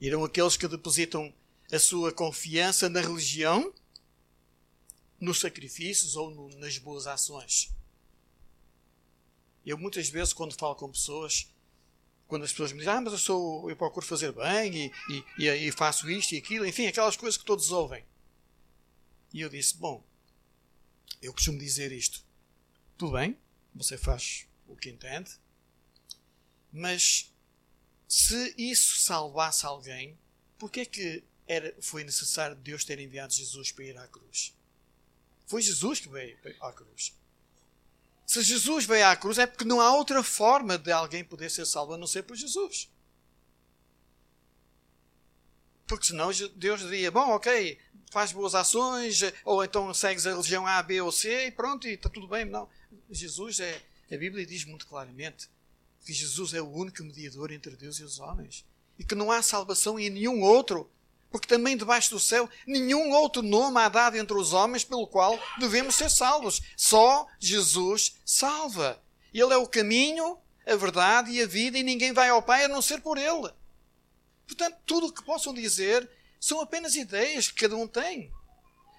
Irão 0.00 0.24
aqueles 0.24 0.56
que 0.56 0.68
depositam 0.68 1.32
a 1.72 1.78
sua 1.78 2.12
confiança 2.12 2.88
na 2.88 3.00
religião, 3.00 3.72
nos 5.20 5.40
sacrifícios 5.40 6.16
ou 6.16 6.30
no, 6.30 6.48
nas 6.58 6.78
boas 6.78 7.06
ações. 7.06 7.70
Eu 9.64 9.76
muitas 9.76 10.08
vezes, 10.08 10.32
quando 10.32 10.58
falo 10.58 10.74
com 10.74 10.90
pessoas, 10.90 11.52
quando 12.26 12.44
as 12.44 12.50
pessoas 12.50 12.72
me 12.72 12.78
dizem, 12.78 12.94
ah, 12.94 13.00
mas 13.00 13.12
eu, 13.12 13.18
sou, 13.18 13.68
eu 13.68 13.76
procuro 13.76 14.06
fazer 14.06 14.32
bem 14.32 14.92
e, 15.08 15.24
e, 15.38 15.48
e 15.48 15.72
faço 15.72 16.10
isto 16.10 16.32
e 16.34 16.38
aquilo, 16.38 16.64
enfim, 16.64 16.86
aquelas 16.86 17.16
coisas 17.16 17.36
que 17.36 17.44
todos 17.44 17.70
ouvem. 17.70 18.04
E 19.32 19.42
eu 19.42 19.48
disse, 19.48 19.76
bom, 19.76 20.02
eu 21.20 21.32
costumo 21.32 21.58
dizer 21.58 21.92
isto. 21.92 22.24
Tudo 22.96 23.12
bem, 23.12 23.36
você 23.74 23.96
faz 23.96 24.46
o 24.66 24.76
que 24.76 24.90
entende. 24.90 25.30
Mas 26.72 27.32
se 28.08 28.54
isso 28.56 29.00
salvasse 29.00 29.66
alguém, 29.66 30.18
por 30.58 30.70
que 30.70 30.80
é 30.80 30.84
que 30.84 31.24
era, 31.46 31.74
foi 31.80 32.04
necessário 32.04 32.56
Deus 32.56 32.84
ter 32.84 32.98
enviado 32.98 33.32
Jesus 33.32 33.72
para 33.72 33.84
ir 33.84 33.98
à 33.98 34.06
cruz? 34.06 34.54
Foi 35.46 35.60
Jesus 35.62 36.00
que 36.00 36.08
veio 36.08 36.38
à 36.60 36.72
cruz. 36.72 37.14
Se 38.26 38.42
Jesus 38.42 38.84
veio 38.84 39.06
à 39.06 39.16
cruz 39.16 39.38
é 39.38 39.46
porque 39.46 39.64
não 39.64 39.80
há 39.80 39.92
outra 39.92 40.22
forma 40.22 40.78
de 40.78 40.92
alguém 40.92 41.24
poder 41.24 41.50
ser 41.50 41.66
salvo 41.66 41.94
a 41.94 41.98
não 41.98 42.06
ser 42.06 42.22
por 42.22 42.36
Jesus. 42.36 42.88
Porque 45.88 46.06
senão 46.06 46.30
Deus 46.54 46.80
diria: 46.82 47.10
Bom, 47.10 47.30
ok, 47.30 47.76
faz 48.10 48.32
boas 48.32 48.54
ações, 48.54 49.20
ou 49.44 49.64
então 49.64 49.92
segues 49.94 50.26
a 50.26 50.30
religião 50.30 50.66
A, 50.66 50.82
B 50.82 51.00
ou 51.00 51.12
C 51.12 51.46
e 51.46 51.50
pronto, 51.50 51.88
e 51.88 51.92
está 51.92 52.08
tudo 52.08 52.28
bem. 52.28 52.44
Não. 52.44 52.68
Jesus 53.10 53.60
é. 53.60 53.80
A 54.12 54.16
Bíblia 54.16 54.44
diz 54.44 54.64
muito 54.64 54.86
claramente 54.86 55.48
que 56.04 56.12
Jesus 56.12 56.52
é 56.52 56.60
o 56.60 56.68
único 56.68 57.02
mediador 57.04 57.52
entre 57.52 57.76
Deus 57.76 57.98
e 58.00 58.04
os 58.04 58.18
homens. 58.18 58.64
E 58.98 59.04
que 59.04 59.14
não 59.14 59.30
há 59.30 59.40
salvação 59.40 59.98
em 59.98 60.10
nenhum 60.10 60.42
outro 60.42 60.90
porque 61.30 61.46
também 61.46 61.76
debaixo 61.76 62.10
do 62.10 62.18
céu 62.18 62.48
nenhum 62.66 63.12
outro 63.12 63.40
nome 63.40 63.78
há 63.78 63.88
dado 63.88 64.16
entre 64.16 64.36
os 64.36 64.52
homens 64.52 64.84
pelo 64.84 65.06
qual 65.06 65.38
devemos 65.58 65.94
ser 65.94 66.10
salvos. 66.10 66.60
Só 66.76 67.26
Jesus 67.38 68.16
salva. 68.24 69.00
Ele 69.32 69.52
é 69.52 69.56
o 69.56 69.66
caminho, 69.66 70.36
a 70.66 70.74
verdade 70.74 71.30
e 71.30 71.40
a 71.40 71.46
vida, 71.46 71.78
e 71.78 71.84
ninguém 71.84 72.12
vai 72.12 72.28
ao 72.28 72.42
Pai 72.42 72.64
a 72.64 72.68
não 72.68 72.82
ser 72.82 73.00
por 73.00 73.16
Ele. 73.16 73.48
Portanto, 74.44 74.76
tudo 74.84 75.06
o 75.06 75.12
que 75.12 75.22
possam 75.22 75.54
dizer 75.54 76.08
são 76.40 76.60
apenas 76.60 76.96
ideias 76.96 77.48
que 77.48 77.60
cada 77.60 77.76
um 77.76 77.86
tem. 77.86 78.32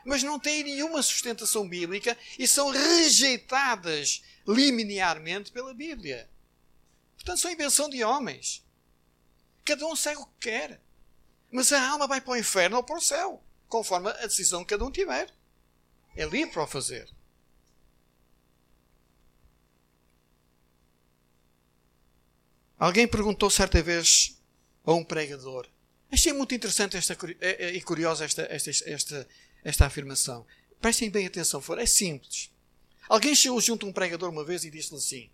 Mas 0.06 0.22
não 0.22 0.40
têm 0.40 0.64
nenhuma 0.64 1.02
sustentação 1.02 1.68
bíblica 1.68 2.18
e 2.38 2.48
são 2.48 2.70
rejeitadas 2.70 4.24
linearmente 4.48 5.52
pela 5.52 5.74
Bíblia. 5.74 6.30
Portanto, 7.16 7.40
são 7.40 7.52
invenção 7.52 7.90
de 7.90 8.04
homens. 8.04 8.66
Cada 9.66 9.86
um 9.86 9.96
segue 9.96 10.22
o 10.22 10.26
que 10.26 10.50
quer. 10.50 10.82
Mas 11.52 11.72
a 11.74 11.90
alma 11.90 12.08
vai 12.08 12.22
para 12.22 12.34
o 12.34 12.38
inferno 12.38 12.78
ou 12.78 12.84
para 12.84 12.98
o 12.98 13.02
céu, 13.02 13.44
conforme 13.68 14.10
a 14.10 14.26
decisão 14.26 14.64
que 14.64 14.70
cada 14.70 14.86
um 14.86 14.92
tiver. 14.92 15.30
É 16.16 16.26
livre 16.26 16.54
para 16.54 16.64
o 16.64 16.68
fazer. 16.68 17.10
Alguém 22.80 23.08
perguntou 23.08 23.50
certa 23.50 23.82
vez 23.84 24.42
a 24.84 24.94
um 24.94 25.04
pregador. 25.04 25.71
Achei 26.12 26.34
muito 26.34 26.54
interessante 26.54 26.97
esta, 26.97 27.17
é, 27.39 27.67
é, 27.67 27.74
e 27.74 27.82
curiosa 27.82 28.26
esta, 28.26 28.41
esta, 28.43 28.69
esta, 28.69 29.28
esta 29.63 29.86
afirmação. 29.86 30.45
Prestem 30.82 31.10
bem 31.10 31.26
atenção, 31.26 31.62
for. 31.62 31.80
É 31.80 31.86
simples. 31.86 32.52
Alguém 33.08 33.34
chegou 33.34 33.62
junto 33.62 33.86
a 33.86 33.89
um 33.89 33.93
pregador 33.93 34.30
uma 34.30 34.43
vez 34.43 34.65
e 34.65 34.69
disse-lhe 34.69 34.97
assim: 34.97 35.32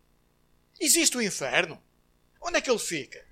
Existe 0.80 1.18
o 1.18 1.22
inferno? 1.22 1.82
Onde 2.40 2.58
é 2.58 2.62
que 2.62 2.70
ele 2.70 2.80
fica? 2.80 3.26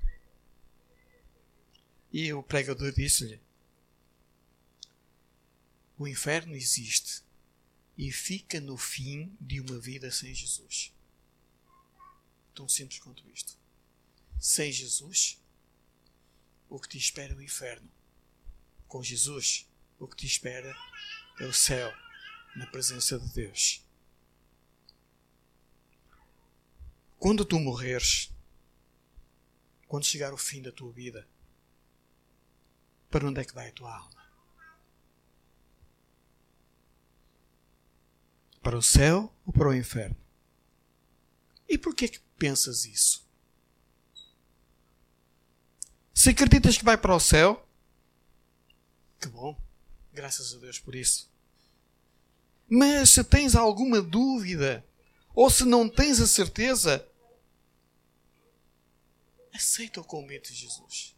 E 2.12 2.34
o 2.34 2.41
pregador 2.41 2.91
disse-lhe: 2.91 3.39
O 5.97 6.08
inferno 6.08 6.55
existe 6.55 7.23
e 7.95 8.12
fica 8.12 8.60
no 8.60 8.75
fim 8.75 9.36
de 9.39 9.62
uma 9.62 9.77
vida 9.77 10.10
sem 10.10 10.34
Jesus. 10.34 10.91
Tão 12.55 12.67
simples 12.67 12.99
quanto 12.99 13.29
isto. 13.29 13.58
Sem 14.39 14.71
Jesus, 14.71 15.39
o 16.69 16.80
que 16.80 16.89
te 16.89 16.97
espera 16.97 17.34
é 17.34 17.36
o 17.36 17.41
inferno. 17.41 17.89
Com 18.88 19.04
Jesus, 19.04 19.69
o 19.99 20.08
que 20.08 20.15
te 20.15 20.25
espera 20.25 20.75
é 21.39 21.45
o 21.45 21.54
céu, 21.54 21.93
na 22.56 22.65
presença 22.67 23.19
de 23.19 23.28
Deus. 23.34 23.84
Quando 27.17 27.43
tu 27.43 27.60
morreres, 27.60 28.32
quando 29.88 30.06
chegar 30.06 30.34
o 30.34 30.38
fim 30.38 30.62
da 30.62 30.71
tua 30.71 30.91
vida, 30.91 31.28
para 33.10 33.28
onde 33.28 33.41
é 33.41 33.45
que 33.45 33.54
vai 33.54 33.69
a 33.69 33.73
tua 33.73 33.95
alma? 33.95 34.25
Para 38.62 38.78
o 38.78 38.82
céu 38.82 39.34
ou 39.45 39.54
para 39.54 39.69
o 39.69 39.75
inferno? 39.75 40.17
E 41.67 41.78
por 41.78 41.95
que 41.95 42.06
é 42.06 42.08
que 42.08 42.19
pensas 42.38 42.86
isso? 42.86 43.25
Se 46.15 46.32
acreditas 46.32 46.78
que 46.78 46.84
vai 46.84 46.97
para 46.97 47.15
o 47.15 47.19
céu, 47.19 47.63
que 49.21 49.28
bom, 49.28 49.56
graças 50.12 50.56
a 50.56 50.58
Deus 50.58 50.80
por 50.80 50.95
isso. 50.95 51.30
Mas 52.67 53.12
se 53.12 53.23
tens 53.23 53.56
alguma 53.56 54.01
dúvida, 54.01 54.84
ou 55.36 55.51
se 55.51 55.63
não 55.63 55.88
tens 55.88 56.19
a 56.19 56.25
certeza, 56.25 57.08
aceita 59.54 60.01
o 60.01 60.04
convite 60.04 60.51
de 60.51 60.62
Jesus 60.62 61.15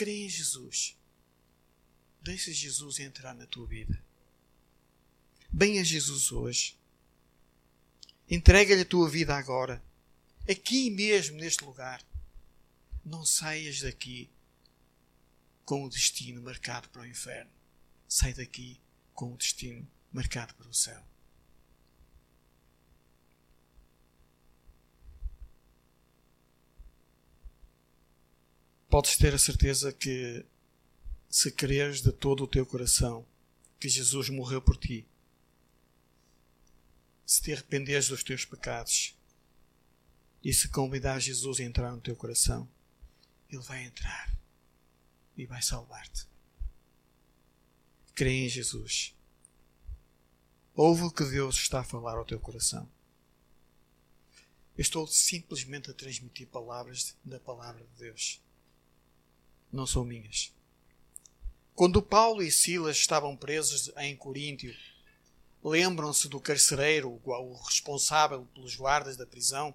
crê 0.00 0.24
em 0.24 0.30
Jesus. 0.30 0.96
Deixa 2.22 2.50
Jesus 2.50 2.98
entrar 3.00 3.34
na 3.34 3.46
tua 3.46 3.66
vida. 3.66 4.02
Bem 5.52 5.78
a 5.78 5.84
Jesus 5.84 6.32
hoje. 6.32 6.74
Entrega-lhe 8.26 8.80
a 8.80 8.86
tua 8.86 9.10
vida 9.10 9.36
agora. 9.36 9.84
Aqui 10.48 10.88
mesmo, 10.88 11.36
neste 11.36 11.62
lugar. 11.62 12.02
Não 13.04 13.24
saias 13.24 13.80
daqui 13.80 14.30
com 15.64 15.84
o 15.84 15.88
destino 15.88 16.42
marcado 16.42 16.88
para 16.88 17.02
o 17.02 17.06
inferno. 17.06 17.50
Sai 18.08 18.32
daqui 18.32 18.80
com 19.14 19.32
o 19.32 19.36
destino 19.36 19.86
marcado 20.12 20.54
para 20.54 20.68
o 20.68 20.74
céu. 20.74 21.04
podes 28.90 29.16
ter 29.16 29.32
a 29.32 29.38
certeza 29.38 29.92
que, 29.92 30.44
se 31.30 31.52
creres 31.52 32.02
de 32.02 32.10
todo 32.10 32.42
o 32.42 32.46
teu 32.48 32.66
coração 32.66 33.24
que 33.78 33.88
Jesus 33.88 34.28
morreu 34.28 34.60
por 34.60 34.76
ti, 34.76 35.06
se 37.24 37.40
te 37.40 37.52
arrependeres 37.52 38.08
dos 38.08 38.24
teus 38.24 38.44
pecados 38.44 39.16
e 40.42 40.52
se 40.52 40.68
convidar 40.68 41.20
Jesus 41.20 41.60
a 41.60 41.62
entrar 41.62 41.92
no 41.92 42.00
teu 42.00 42.16
coração, 42.16 42.68
Ele 43.50 43.62
vai 43.62 43.84
entrar 43.84 44.32
e 45.36 45.46
vai 45.46 45.62
salvar-te. 45.62 46.26
Crê 48.14 48.44
em 48.44 48.48
Jesus. 48.48 49.14
Ouve 50.74 51.02
o 51.02 51.10
que 51.10 51.24
Deus 51.24 51.56
está 51.56 51.80
a 51.80 51.84
falar 51.84 52.16
ao 52.16 52.24
teu 52.24 52.38
coração. 52.38 52.88
Eu 54.76 54.82
estou 54.82 55.06
simplesmente 55.06 55.90
a 55.90 55.94
transmitir 55.94 56.46
palavras 56.46 57.16
da 57.24 57.40
palavra 57.40 57.84
de 57.84 57.98
Deus 57.98 58.40
não 59.72 59.86
são 59.86 60.04
minhas. 60.04 60.52
Quando 61.74 62.02
Paulo 62.02 62.42
e 62.42 62.50
Silas 62.50 62.96
estavam 62.96 63.36
presos 63.36 63.90
em 63.98 64.16
Coríntio, 64.16 64.74
lembram-se 65.62 66.28
do 66.28 66.40
carcereiro, 66.40 67.20
o 67.24 67.54
responsável 67.62 68.46
pelos 68.54 68.76
guardas 68.76 69.16
da 69.16 69.26
prisão? 69.26 69.74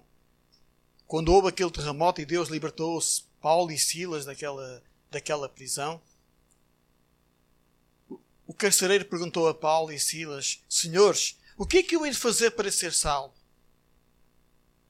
Quando 1.06 1.32
houve 1.32 1.48
aquele 1.48 1.70
terremoto 1.70 2.20
e 2.20 2.26
Deus 2.26 2.48
libertou 2.48 3.00
Paulo 3.40 3.70
e 3.70 3.78
Silas 3.78 4.24
daquela, 4.24 4.82
daquela 5.10 5.48
prisão? 5.48 6.00
O 8.46 8.54
carcereiro 8.54 9.04
perguntou 9.04 9.48
a 9.48 9.54
Paulo 9.54 9.92
e 9.92 9.98
Silas: 9.98 10.62
Senhores, 10.68 11.38
o 11.56 11.66
que 11.66 11.78
é 11.78 11.82
que 11.82 11.96
eu 11.96 12.04
hei 12.04 12.12
de 12.12 12.18
fazer 12.18 12.52
para 12.52 12.70
ser 12.70 12.92
salvo? 12.92 13.34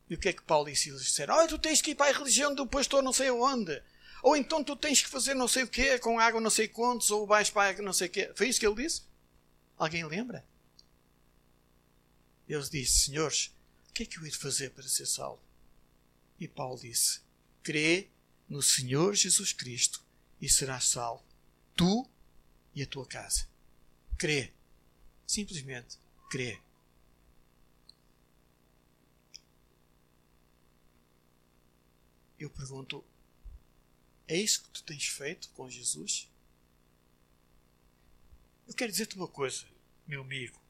E 0.09 0.15
o 0.15 0.19
que 0.19 0.29
é 0.29 0.33
que 0.33 0.43
Paulo 0.43 0.69
e 0.69 0.77
Silas 0.77 1.03
disseram? 1.03 1.37
Oh, 1.37 1.47
tu 1.49 1.59
tens 1.59 1.83
que 1.83 1.91
ir 1.91 1.95
para 1.95 2.15
a 2.15 2.19
religião 2.19 2.55
do 2.55 2.67
pastor 2.67 3.03
não 3.03 3.13
sei 3.13 3.31
onde. 3.31 3.83
Ou 4.23 4.37
então 4.37 4.63
tu 4.63 4.77
tens 4.77 5.03
que 5.03 5.09
fazer 5.09 5.35
não 5.35 5.49
sei 5.49 5.65
o 5.65 5.69
quê, 5.69 5.99
com 5.99 6.19
água 6.19 6.41
não 6.41 6.51
sei 6.51 6.69
quantos, 6.69 7.11
ou 7.11 7.27
vais 7.27 7.51
para 7.51 7.83
não 7.83 7.93
sei 7.93 8.09
o 8.09 8.11
quê. 8.11 8.33
Foi 8.35 8.49
isso 8.49 8.61
que 8.61 8.67
ele 8.67 8.83
disse? 8.83 9.03
Alguém 9.77 10.05
lembra? 10.05 10.45
Ele 12.49 12.63
disse, 12.63 13.07
senhores, 13.07 13.53
o 13.89 13.93
que 13.93 14.05
é 14.05 14.07
que 14.07 14.19
eu 14.19 14.25
hei 14.25 14.31
de 14.31 14.37
fazer 14.37 14.71
para 14.71 14.85
ser 14.85 15.07
salvo? 15.07 15.43
E 16.39 16.47
Paulo 16.47 16.81
disse, 16.81 17.21
crê 17.63 18.09
no 18.49 18.63
Senhor 18.63 19.15
Jesus 19.15 19.53
Cristo 19.53 20.03
e 20.41 20.49
serás 20.49 20.85
salvo, 20.85 21.25
tu 21.75 22.09
e 22.75 22.83
a 22.83 22.87
tua 22.87 23.07
casa. 23.07 23.49
Crê. 24.19 24.53
Simplesmente 25.27 25.99
crê. 26.31 26.61
Eu 32.39 32.51
pergunto, 32.51 33.05
é 34.29 34.37
isso 34.37 34.63
que 34.63 34.71
tu 34.71 34.83
tens 34.85 35.07
feito 35.07 35.49
com 35.51 35.71
Jesus? 35.71 36.29
Eu 38.69 38.75
quero 38.75 38.93
dizer-te 38.93 39.17
uma 39.17 39.29
coisa, 39.29 39.65
meu 40.07 40.21
amigo. 40.21 40.61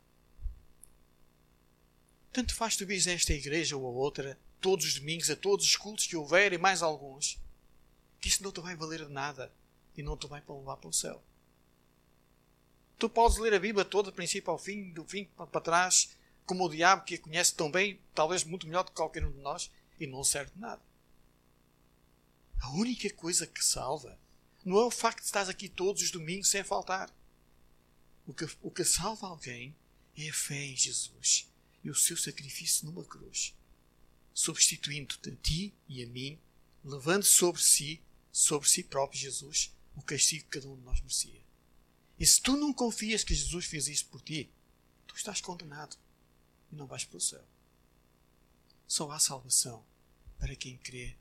Tanto 2.33 2.55
faz 2.55 2.77
tu 2.77 2.87
vires 2.87 3.07
a 3.07 3.13
esta 3.13 3.33
igreja 3.33 3.77
ou 3.77 3.87
a 3.87 3.91
outra, 3.91 4.39
todos 4.61 4.87
os 4.87 4.95
domingos, 4.95 5.31
a 5.31 5.37
todos 5.37 5.67
os 5.67 5.77
cultos 5.77 6.07
que 6.07 6.17
houver 6.17 6.53
e 6.53 6.59
mais 6.59 6.83
alguns, 6.83 7.39
que 8.27 8.33
isso 8.33 8.43
não 8.43 8.51
te 8.51 8.61
vai 8.61 8.75
valer 8.75 9.09
nada 9.09 9.53
e 9.97 10.03
não 10.03 10.17
te 10.17 10.27
vai 10.27 10.43
levar 10.49 10.77
para 10.79 10.91
o 10.91 10.93
céu. 10.93 11.23
Tu 12.99 13.09
podes 13.09 13.39
ler 13.39 13.55
a 13.55 13.61
Bíblia 13.61 13.85
toda, 13.85 14.11
do 14.11 14.15
princípio 14.15 14.51
ao 14.51 14.59
fim, 14.59 14.93
do 14.93 15.05
fim 15.05 15.27
para 15.37 15.61
trás, 15.61 16.17
como 16.45 16.65
o 16.65 16.69
diabo 16.69 17.05
que 17.05 17.15
a 17.15 17.21
conhece 17.21 17.55
tão 17.55 17.71
bem, 17.71 18.01
talvez 18.13 18.43
muito 18.43 18.67
melhor 18.67 18.83
do 18.83 18.91
que 18.91 18.97
qualquer 18.97 19.25
um 19.25 19.31
de 19.31 19.39
nós, 19.39 19.71
e 20.01 20.09
não 20.09 20.25
serve 20.25 20.51
de 20.53 20.61
nada. 20.61 20.83
A 22.59 22.71
única 22.71 23.09
coisa 23.11 23.47
que 23.47 23.65
salva 23.65 24.19
não 24.65 24.77
é 24.79 24.85
o 24.85 24.91
facto 24.91 25.21
de 25.21 25.27
estar 25.27 25.49
aqui 25.49 25.69
todos 25.69 26.03
os 26.03 26.11
domingos 26.11 26.49
sem 26.49 26.65
faltar. 26.65 27.09
O 28.27 28.35
que, 28.35 28.49
o 28.61 28.73
que 28.73 28.85
salva 28.85 29.29
alguém 29.29 29.73
é 30.17 30.29
a 30.29 30.35
fé 30.35 30.65
em 30.65 30.77
Jesus 30.77 31.49
e 31.85 31.91
o 31.91 31.95
seu 31.95 32.17
sacrifício 32.17 32.87
numa 32.87 33.05
cruz, 33.05 33.55
substituindo-te 34.35 35.31
a 35.31 35.37
ti 35.37 35.73
e 35.89 36.03
a 36.03 36.07
mim, 36.09 36.41
levando 36.83 37.23
sobre 37.23 37.63
si, 37.63 38.03
sobre 38.37 38.69
si 38.69 38.83
próprio 38.83 39.19
Jesus, 39.19 39.75
o 39.95 40.03
castigo 40.03 40.45
que 40.45 40.61
cada 40.61 40.69
um 40.69 40.77
de 40.77 40.83
nós 40.83 41.01
merecia. 41.01 41.41
E 42.19 42.27
se 42.27 42.39
tu 42.39 42.55
não 42.55 42.71
confias 42.71 43.25
que 43.25 43.35
Jesus 43.35 43.65
fez 43.65 43.89
isso 43.89 44.05
por 44.09 44.21
ti, 44.21 44.51
tu 45.07 45.17
estás 45.17 45.41
condenado 45.41 45.97
e 46.71 46.77
não 46.77 46.87
vais 46.87 47.03
para 47.03 47.17
o 47.17 47.21
céu. 47.21 47.43
Só 48.87 49.11
há 49.11 49.19
salvação 49.19 49.83
para 50.39 50.55
quem 50.55 50.77
crê 50.77 51.17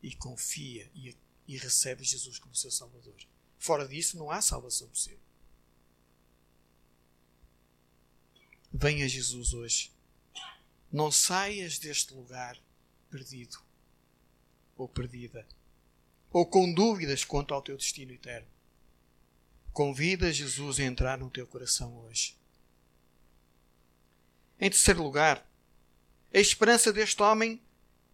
e 0.00 0.14
confia 0.14 0.88
e, 0.94 1.16
e 1.48 1.58
recebe 1.58 2.04
Jesus 2.04 2.38
como 2.38 2.54
seu 2.54 2.70
Salvador. 2.70 3.20
Fora 3.58 3.88
disso, 3.88 4.16
não 4.16 4.30
há 4.30 4.40
salvação 4.40 4.86
possível. 4.86 5.18
Venha 8.72 9.08
Jesus 9.08 9.52
hoje. 9.52 9.90
Não 10.92 11.10
saias 11.10 11.76
deste 11.80 12.14
lugar 12.14 12.56
perdido 13.10 13.60
ou 14.76 14.88
perdida, 14.88 15.44
ou 16.32 16.46
com 16.46 16.72
dúvidas 16.72 17.24
quanto 17.24 17.52
ao 17.52 17.62
teu 17.62 17.76
destino 17.76 18.12
eterno. 18.12 18.48
Convida 19.72 20.32
Jesus 20.32 20.80
a 20.80 20.84
entrar 20.84 21.18
no 21.18 21.30
teu 21.30 21.46
coração 21.46 21.96
hoje. 22.04 22.36
Em 24.60 24.70
terceiro 24.70 25.02
lugar, 25.02 25.46
a 26.32 26.38
esperança 26.38 26.92
deste 26.92 27.22
homem 27.22 27.60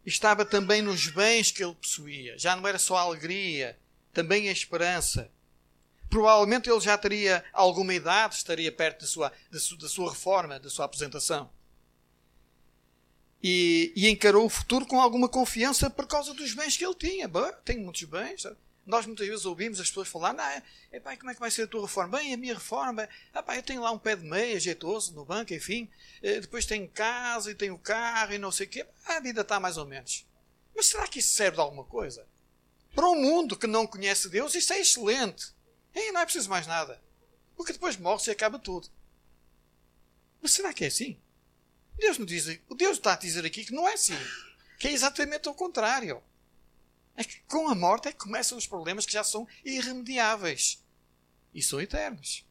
estava 0.05 0.45
também 0.45 0.83
nos 0.83 1.09
bens 1.09 1.51
que 1.51 1.63
ele 1.63 1.75
possuía. 1.75 2.39
Já 2.39 2.57
não 2.57 2.67
era 2.67 2.79
só 2.79 2.97
a 2.97 3.03
alegria, 3.03 3.79
também 4.13 4.49
a 4.49 4.53
esperança. 4.53 5.31
Provavelmente 6.09 6.71
ele 6.71 6.81
já 6.81 6.97
teria 6.97 7.45
alguma 7.53 7.93
idade, 7.93 8.37
estaria 8.37 8.73
perto 8.73 9.03
da 9.03 9.07
sua, 9.07 9.33
da 9.51 9.61
sua, 9.61 9.79
da 9.79 9.89
sua 9.89 10.11
reforma, 10.11 10.59
da 10.59 10.71
sua 10.71 10.87
apresentação. 10.87 11.51
E, 13.43 13.93
e, 13.95 14.09
encarou 14.09 14.45
o 14.45 14.51
futuro 14.51 14.85
com 14.85 15.01
alguma 15.01 15.29
confiança 15.29 15.89
por 15.89 16.07
causa 16.07 16.35
dos 16.35 16.55
bens 16.55 16.77
que 16.77 16.85
ele 16.85 16.95
tinha. 16.95 17.29
Bom, 17.29 17.49
tenho 17.65 17.83
muitos 17.83 18.03
bens. 18.03 18.45
Nós 18.85 19.07
muitas 19.07 19.29
vezes 19.29 19.45
ouvimos 19.45 19.79
as 19.79 19.89
pessoas 19.89 20.09
falar: 20.09 20.33
não, 20.33 20.45
é, 20.91 20.99
pá, 20.99 21.17
como 21.17 21.31
é 21.31 21.35
que 21.35 21.41
vai 21.41 21.51
ser 21.51 21.63
a 21.63 21.67
tua 21.67 21.83
reforma? 21.83 22.19
Bem, 22.19 22.35
a 22.35 22.37
minha 22.37 22.55
reforma, 22.55 23.09
ah, 23.33 23.43
pá, 23.43 23.55
eu 23.55 23.63
tenho 23.63 23.83
lá 23.83 23.93
um 23.93 23.99
pé 23.99 24.17
de 24.17 24.25
meia 24.25 24.59
jeitoso 24.59 25.15
no 25.15 25.25
banco, 25.25 25.55
enfim. 25.55 25.89
Eh, 26.23 26.41
depois 26.41 26.67
tenho 26.67 26.89
casa 26.89 27.51
e 27.51 27.55
tenho 27.55 27.79
carro 27.79 28.33
e 28.33 28.39
não 28.39 28.51
sei 28.51 28.67
o 28.67 28.71
quê. 28.71 28.87
A 29.05 29.21
vida 29.21 29.43
está 29.43 29.61
mais 29.61 29.77
ou 29.77 29.87
menos. 29.87 30.27
Mas 30.75 30.87
será 30.87 31.07
que 31.07 31.19
isso 31.19 31.35
serve 31.35 31.57
de 31.57 31.61
alguma 31.61 31.85
coisa? 31.85 32.27
Para 32.95 33.09
um 33.09 33.21
mundo 33.21 33.57
que 33.57 33.67
não 33.67 33.87
conhece 33.87 34.29
Deus, 34.29 34.55
isso 34.55 34.73
é 34.73 34.81
excelente. 34.81 35.53
E 35.95 36.11
não 36.11 36.21
é 36.21 36.25
preciso 36.25 36.49
mais 36.49 36.67
nada. 36.67 37.01
Porque 37.57 37.73
depois 37.73 37.97
morre-se 37.97 38.31
e 38.31 38.33
acaba 38.33 38.59
tudo. 38.59 38.89
Mas 40.41 40.53
será 40.53 40.73
que 40.73 40.85
é 40.85 40.89
assim? 40.89 41.21
Deus 41.99 42.19
não 42.19 42.27
diz, 42.27 42.47
o 42.69 42.75
Deus 42.75 42.97
está 42.97 43.15
a 43.15 43.17
dizer 43.17 43.45
aqui 43.45 43.65
que 43.65 43.73
não 43.73 43.89
é 43.89 43.95
assim. 43.95 44.17
Que 44.79 44.89
é 44.89 44.93
exatamente 44.93 45.49
o 45.49 45.55
contrário. 45.55 46.23
É 47.17 47.25
que 47.25 47.41
com 47.49 47.69
a 47.69 47.75
morte 47.75 48.09
é 48.09 48.13
que 48.13 48.19
começam 48.19 48.57
os 48.57 48.67
problemas 48.67 49.05
que 49.05 49.13
já 49.13 49.25
são 49.25 49.47
irremediáveis. 49.65 50.83
E 51.53 51.63
são 51.63 51.81
eternos. 51.81 52.45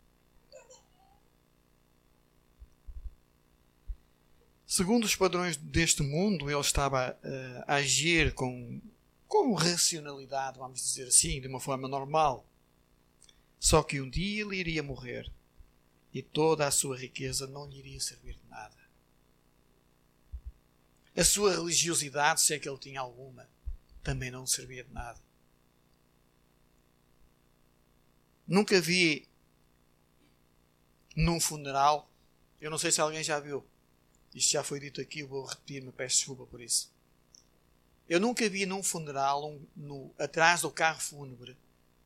Segundo 4.65 5.05
os 5.05 5.15
padrões 5.15 5.55
deste 5.55 6.03
mundo, 6.03 6.51
ele 6.51 6.59
estava 6.59 7.17
uh, 7.23 7.63
a 7.65 7.75
agir 7.75 8.33
com, 8.33 8.81
com 9.25 9.53
racionalidade, 9.53 10.59
vamos 10.59 10.81
dizer 10.81 11.07
assim, 11.07 11.39
de 11.39 11.47
uma 11.47 11.61
forma 11.61 11.87
normal. 11.87 12.45
Só 13.57 13.81
que 13.81 14.01
um 14.01 14.09
dia 14.09 14.41
ele 14.41 14.57
iria 14.57 14.83
morrer 14.83 15.31
e 16.13 16.21
toda 16.21 16.67
a 16.67 16.71
sua 16.71 16.97
riqueza 16.97 17.47
não 17.47 17.65
lhe 17.69 17.79
iria 17.79 17.99
servir 18.01 18.33
de 18.33 18.49
nada. 18.49 18.75
A 21.17 21.23
sua 21.23 21.51
religiosidade, 21.51 22.41
se 22.41 22.53
é 22.53 22.59
que 22.59 22.69
ele 22.69 22.77
tinha 22.77 23.01
alguma, 23.01 23.49
também 24.03 24.29
não 24.29 24.45
servia 24.45 24.83
de 24.83 24.93
nada. 24.93 25.19
Nunca 28.47 28.79
vi 28.79 29.27
num 31.15 31.39
funeral, 31.39 32.07
eu 32.61 32.69
não 32.69 32.77
sei 32.77 32.91
se 32.91 33.01
alguém 33.01 33.23
já 33.23 33.39
viu, 33.39 33.65
isto 34.33 34.51
já 34.51 34.63
foi 34.63 34.79
dito 34.79 35.01
aqui, 35.01 35.23
vou 35.23 35.43
repetir-me, 35.43 35.91
peço 35.91 36.17
desculpa 36.17 36.45
por 36.45 36.61
isso. 36.61 36.93
Eu 38.07 38.19
nunca 38.19 38.47
vi 38.47 38.67
num 38.67 38.83
funeral, 38.83 39.49
um, 39.49 39.65
no, 39.75 40.13
atrás 40.19 40.61
do 40.61 40.69
carro 40.69 41.01
fúnebre, 41.01 41.57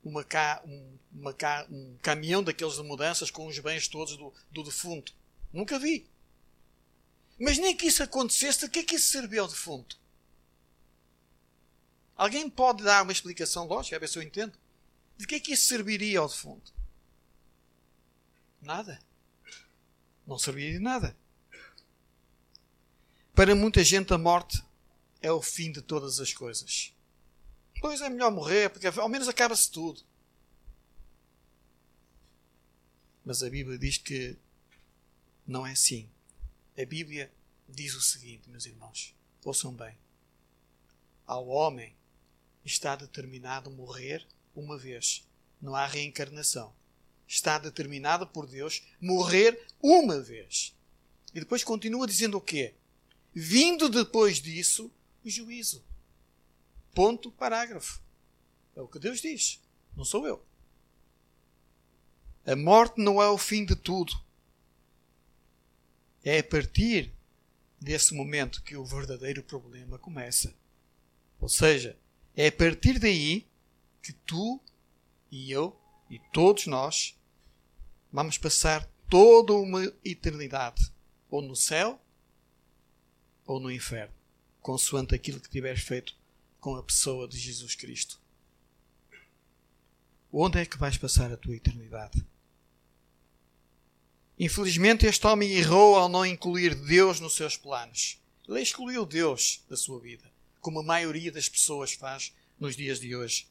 uma 0.02 0.24
ca, 0.24 0.64
um, 0.66 0.98
uma 1.12 1.34
ca, 1.34 1.68
um 1.70 1.98
caminhão 2.02 2.42
daqueles 2.42 2.76
de 2.76 2.84
mudanças 2.84 3.30
com 3.30 3.46
os 3.46 3.60
bens 3.60 3.90
todos 3.90 4.16
do, 4.16 4.34
do 4.50 4.64
defunto. 4.64 5.14
Nunca 5.52 5.78
vi. 5.78 6.10
Mas 7.42 7.58
nem 7.58 7.76
que 7.76 7.88
isso 7.88 8.04
acontecesse, 8.04 8.60
de 8.60 8.70
que 8.70 8.80
é 8.80 8.84
que 8.84 8.96
isso 8.98 9.10
serviu 9.10 9.42
ao 9.42 9.50
defunto? 9.50 10.00
Alguém 12.16 12.48
pode 12.48 12.84
dar 12.84 13.02
uma 13.02 13.12
explicação 13.12 13.66
lógica, 13.66 13.96
a 13.96 14.00
ver 14.00 14.08
se 14.08 14.20
eu 14.20 14.22
entendo? 14.22 14.56
De 15.18 15.26
que 15.26 15.34
é 15.34 15.40
que 15.40 15.54
isso 15.54 15.66
serviria 15.66 16.20
ao 16.20 16.28
defunto? 16.28 16.72
Nada. 18.62 19.00
Não 20.28 20.38
serviria 20.38 20.74
de 20.74 20.80
nada. 20.80 21.18
Para 23.34 23.56
muita 23.56 23.84
gente, 23.84 24.14
a 24.14 24.20
morte 24.20 24.64
é 25.20 25.32
o 25.32 25.42
fim 25.42 25.72
de 25.72 25.82
todas 25.82 26.20
as 26.20 26.32
coisas. 26.32 26.94
Pois 27.80 28.02
é 28.02 28.10
melhor 28.10 28.30
morrer, 28.30 28.70
porque 28.70 28.86
ao 28.86 29.10
menos 29.10 29.28
acaba-se 29.28 29.72
tudo. 29.72 30.04
Mas 33.26 33.42
a 33.42 33.50
Bíblia 33.50 33.80
diz 33.80 33.98
que 33.98 34.38
não 35.48 35.66
é 35.66 35.72
assim. 35.72 36.08
A 36.78 36.86
Bíblia 36.86 37.32
diz 37.68 37.96
o 37.96 38.02
seguinte, 38.02 38.50
meus 38.50 38.66
irmãos, 38.66 39.16
ouçam 39.44 39.74
bem. 39.74 39.98
Ao 41.26 41.48
homem 41.48 41.96
está 42.64 42.96
determinado 42.96 43.70
morrer 43.70 44.26
uma 44.56 44.78
vez. 44.78 45.28
Não 45.62 45.76
há 45.76 45.86
reencarnação. 45.86 46.74
Está 47.28 47.58
determinado 47.58 48.28
por 48.28 48.48
Deus 48.48 48.84
morrer 49.00 49.66
uma 49.82 50.20
vez. 50.20 50.76
E 51.34 51.40
depois 51.40 51.64
continua 51.64 52.08
dizendo 52.08 52.38
o 52.38 52.42
quê? 52.42 52.76
Vindo 53.34 53.88
depois 53.90 54.42
disso, 54.42 54.92
o 55.24 55.30
juízo. 55.30 55.84
Ponto, 56.94 57.32
parágrafo. 57.32 58.02
É 58.76 58.82
o 58.82 58.88
que 58.88 59.00
Deus 59.00 59.22
diz. 59.22 59.62
Não 59.96 60.04
sou 60.04 60.28
eu. 60.28 60.46
A 62.46 62.56
morte 62.56 63.00
não 63.00 63.22
é 63.22 63.30
o 63.30 63.38
fim 63.38 63.64
de 63.64 63.76
tudo. 63.76 64.14
É 66.24 66.40
a 66.40 66.44
partir 66.44 67.12
desse 67.80 68.14
momento 68.14 68.62
que 68.62 68.76
o 68.76 68.86
verdadeiro 68.86 69.44
problema 69.44 69.98
começa. 69.98 70.54
Ou 71.40 71.50
seja, 71.50 71.98
é 72.36 72.48
a 72.48 72.52
partir 72.52 73.00
daí 73.00 73.48
que 74.02 74.14
tu 74.14 74.60
e 75.32 75.52
eu 75.52 75.76
e 76.10 76.20
todos 76.32 76.68
nós 76.68 77.18
vamos 78.12 78.38
passar 78.38 78.88
toda 79.10 79.54
uma 79.54 79.84
eternidade 80.06 80.92
ou 81.30 81.42
no 81.42 81.56
céu 81.56 82.00
ou 83.46 83.60
no 83.60 83.72
inferno, 83.72 84.14
consoante 84.62 85.16
aquilo 85.16 85.40
que 85.40 85.50
tiveres 85.50 85.82
feito 85.82 86.16
com 86.60 86.76
a 86.76 86.84
pessoa 86.84 87.28
de 87.28 87.38
Jesus 87.38 87.76
Cristo. 87.76 88.20
Onde 90.32 90.60
é 90.60 90.66
que 90.66 90.78
vais 90.78 90.98
passar 90.98 91.32
a 91.32 91.38
tua 91.38 91.56
eternidade? 91.56 92.24
Infelizmente, 94.44 95.06
este 95.06 95.28
homem 95.28 95.52
errou 95.52 95.96
ao 95.96 96.10
não 96.10 96.26
incluir 96.26 96.74
Deus 96.74 97.20
nos 97.20 97.36
seus 97.36 97.56
planos. 97.56 98.20
Ele 98.50 98.60
excluiu 98.60 99.06
Deus 99.06 99.64
da 99.70 99.78
sua 99.78 100.00
vida 100.00 100.32
como 100.60 100.80
a 100.80 100.84
maioria 100.84 101.32
das 101.32 101.48
pessoas 101.48 101.94
faz 101.94 102.34
nos 102.60 102.76
dias 102.76 103.00
de 103.00 103.16
hoje. 103.16 103.48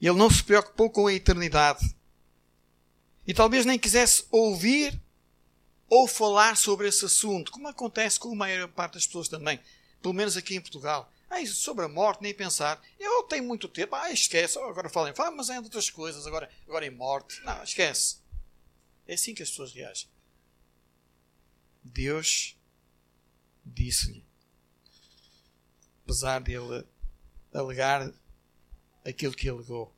Ele 0.00 0.16
não 0.16 0.30
se 0.30 0.44
preocupou 0.44 0.88
com 0.88 1.08
a 1.08 1.12
eternidade. 1.12 1.92
E 3.26 3.34
talvez 3.34 3.66
nem 3.66 3.80
quisesse 3.80 4.26
ouvir 4.30 4.96
ou 5.88 6.06
falar 6.06 6.56
sobre 6.56 6.86
esse 6.86 7.04
assunto, 7.04 7.50
como 7.50 7.66
acontece 7.66 8.20
com 8.20 8.30
a 8.30 8.36
maior 8.36 8.68
parte 8.68 8.94
das 8.94 9.06
pessoas 9.08 9.26
também, 9.26 9.58
pelo 10.00 10.14
menos 10.14 10.36
aqui 10.36 10.54
em 10.54 10.60
Portugal. 10.60 11.12
Ah, 11.28 11.44
sobre 11.46 11.84
a 11.84 11.88
morte, 11.88 12.22
nem 12.22 12.32
pensar. 12.32 12.80
Eu 12.96 13.24
tenho 13.24 13.42
muito 13.42 13.66
tempo, 13.66 13.96
ah, 13.96 14.12
esquece. 14.12 14.56
Agora 14.56 14.88
falem, 14.88 15.12
fala, 15.12 15.32
mas 15.32 15.50
é 15.50 15.54
de 15.54 15.64
outras 15.64 15.90
coisas, 15.90 16.28
agora, 16.28 16.48
agora 16.68 16.86
em 16.86 16.90
morte. 16.90 17.42
Não, 17.44 17.60
esquece. 17.64 18.24
É 19.06 19.14
assim 19.14 19.34
que 19.34 19.42
as 19.42 19.50
pessoas 19.50 19.72
reagem. 19.72 20.08
Deus 21.82 22.56
disse-lhe: 23.64 24.24
apesar 26.04 26.40
de 26.40 26.52
ele 26.52 26.86
alegar 27.52 28.12
aquilo 29.04 29.34
que 29.34 29.48
alegou. 29.48 29.94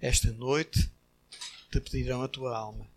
Esta 0.00 0.30
noite 0.32 0.90
te 1.70 1.80
pedirão 1.80 2.22
a 2.22 2.28
tua 2.28 2.56
alma. 2.56 2.88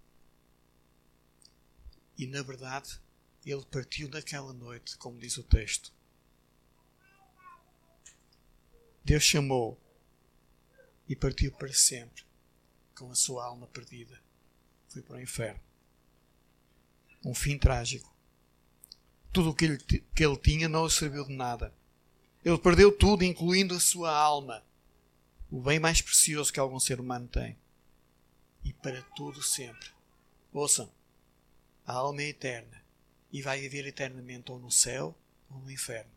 E 2.18 2.28
na 2.28 2.42
verdade, 2.42 3.00
ele 3.46 3.64
partiu 3.66 4.10
naquela 4.10 4.54
noite, 4.54 4.98
como 4.98 5.20
diz 5.20 5.38
o 5.38 5.44
texto. 5.44 5.94
Deus 9.04 9.24
chamou 9.24 9.80
e 11.08 11.16
partiu 11.16 11.52
para 11.54 11.72
sempre 11.74 12.24
com 12.94 13.10
a 13.10 13.16
sua 13.16 13.46
alma 13.46 13.68
perdida. 13.68 14.22
Foi 14.88 15.02
para 15.02 15.18
o 15.18 15.22
inferno. 15.22 15.60
Um 17.26 17.34
fim 17.34 17.58
trágico. 17.58 18.14
Tudo 19.34 19.50
o 19.50 19.54
que 19.54 19.66
ele, 19.66 19.78
que 19.78 20.26
ele 20.26 20.38
tinha 20.38 20.70
não 20.70 20.90
serviu 20.90 21.26
de 21.26 21.34
nada. 21.34 21.74
Ele 22.44 22.58
perdeu 22.58 22.92
tudo, 22.92 23.24
incluindo 23.24 23.76
a 23.76 23.80
sua 23.80 24.16
alma, 24.16 24.64
o 25.52 25.62
bem 25.62 25.80
mais 25.80 26.02
precioso 26.02 26.52
que 26.52 26.60
algum 26.60 26.80
ser 26.80 27.00
humano 27.00 27.28
tem. 27.28 27.58
E 28.64 28.74
para 28.74 29.02
tudo 29.16 29.42
sempre. 29.44 29.90
Ouçam, 30.54 30.90
a 31.86 31.94
alma 31.94 32.22
é 32.22 32.30
eterna 32.30 32.84
e 33.32 33.42
vai 33.42 33.60
viver 33.60 33.86
eternamente 33.86 34.52
ou 34.52 34.60
no 34.60 34.72
céu 34.72 35.16
ou 35.50 35.60
no 35.60 35.72
inferno. 35.72 36.12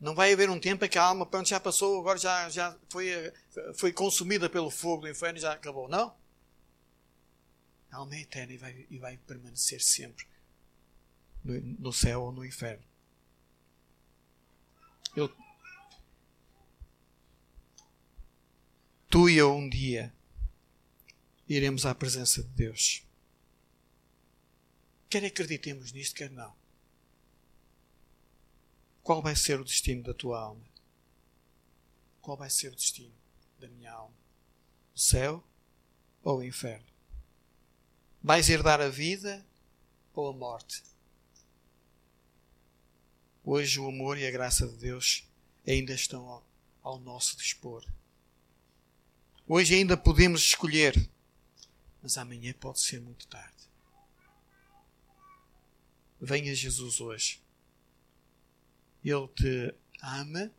Não 0.00 0.14
vai 0.14 0.32
haver 0.32 0.50
um 0.50 0.60
tempo 0.60 0.84
em 0.84 0.88
que 0.88 0.98
a 0.98 1.04
alma 1.04 1.24
pronto, 1.24 1.48
já 1.48 1.58
passou, 1.58 1.98
agora 1.98 2.18
já, 2.18 2.48
já 2.50 2.76
foi, 2.90 3.32
foi 3.74 3.92
consumida 3.92 4.50
pelo 4.50 4.70
fogo 4.70 5.02
do 5.02 5.08
inferno 5.08 5.38
e 5.38 5.40
já 5.40 5.52
acabou. 5.52 5.88
Não. 5.88 6.14
A 7.94 7.98
alma 7.98 8.16
é 8.16 8.22
eterna 8.22 8.52
e 8.52 8.56
vai, 8.56 8.86
e 8.90 8.98
vai 8.98 9.16
permanecer 9.18 9.80
sempre 9.80 10.26
no, 11.44 11.60
no 11.60 11.92
céu 11.92 12.24
ou 12.24 12.32
no 12.32 12.44
inferno. 12.44 12.84
Eu, 15.14 15.32
tu 19.08 19.30
e 19.30 19.36
eu 19.36 19.54
um 19.54 19.68
dia 19.68 20.12
iremos 21.48 21.86
à 21.86 21.94
presença 21.94 22.42
de 22.42 22.48
Deus. 22.48 23.06
Quer 25.08 25.24
acreditemos 25.24 25.92
nisto, 25.92 26.16
quer 26.16 26.32
não. 26.32 26.52
Qual 29.04 29.22
vai 29.22 29.36
ser 29.36 29.60
o 29.60 29.64
destino 29.64 30.02
da 30.02 30.12
tua 30.12 30.40
alma? 30.40 30.66
Qual 32.20 32.36
vai 32.36 32.50
ser 32.50 32.72
o 32.72 32.74
destino 32.74 33.14
da 33.60 33.68
minha 33.68 33.92
alma? 33.92 34.16
O 34.92 34.98
céu 34.98 35.44
ou 36.24 36.38
o 36.38 36.42
inferno? 36.42 36.93
Vais 38.26 38.48
herdar 38.48 38.80
a 38.80 38.88
vida 38.88 39.44
ou 40.14 40.30
a 40.30 40.32
morte? 40.32 40.82
Hoje 43.44 43.78
o 43.78 43.86
amor 43.86 44.16
e 44.16 44.26
a 44.26 44.30
graça 44.30 44.66
de 44.66 44.78
Deus 44.78 45.28
ainda 45.68 45.92
estão 45.92 46.26
ao, 46.26 46.46
ao 46.82 46.98
nosso 46.98 47.36
dispor. 47.36 47.84
Hoje 49.46 49.74
ainda 49.74 49.94
podemos 49.94 50.40
escolher, 50.40 51.06
mas 52.02 52.16
amanhã 52.16 52.54
pode 52.54 52.80
ser 52.80 52.98
muito 52.98 53.26
tarde. 53.26 53.68
Venha 56.18 56.54
Jesus 56.54 57.02
hoje. 57.02 57.42
Ele 59.04 59.28
te 59.36 59.74
ama, 60.00 60.50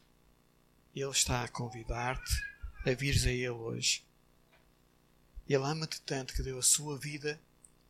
Ele 0.95 1.09
está 1.09 1.43
a 1.43 1.47
convidar-te 1.47 2.31
a 2.85 2.93
vires 2.93 3.25
a 3.25 3.31
Ele 3.31 3.49
hoje. 3.49 4.05
Ele 5.49 5.63
ama-te 5.63 5.99
tanto 6.01 6.31
que 6.31 6.43
deu 6.43 6.59
a 6.59 6.61
sua 6.61 6.95
vida 6.95 7.41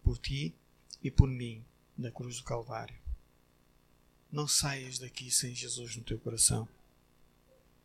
por 0.05 0.19
ti 0.19 0.53
e 1.01 1.09
por 1.09 1.27
mim 1.27 1.65
na 1.97 2.11
cruz 2.11 2.37
do 2.37 2.43
Calvário. 2.43 2.95
Não 4.31 4.47
saias 4.47 4.99
daqui 4.99 5.31
sem 5.31 5.55
Jesus 5.55 5.95
no 5.95 6.03
teu 6.03 6.19
coração. 6.19 6.67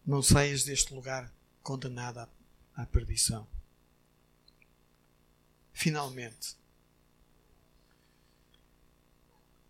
Não 0.06 0.22
saias 0.22 0.62
deste 0.62 0.92
lugar 0.92 1.32
condenado 1.62 2.18
à, 2.18 2.28
à 2.76 2.84
perdição. 2.84 3.48
Finalmente, 5.72 6.56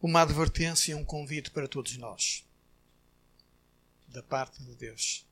uma 0.03 0.23
advertência 0.23 0.93
e 0.93 0.95
um 0.95 1.05
convite 1.05 1.53
para 1.53 1.69
todos 1.69 1.97
nós, 1.99 2.45
da 4.09 4.23
parte 4.23 4.61
de 4.65 4.75
Deus. 4.75 5.25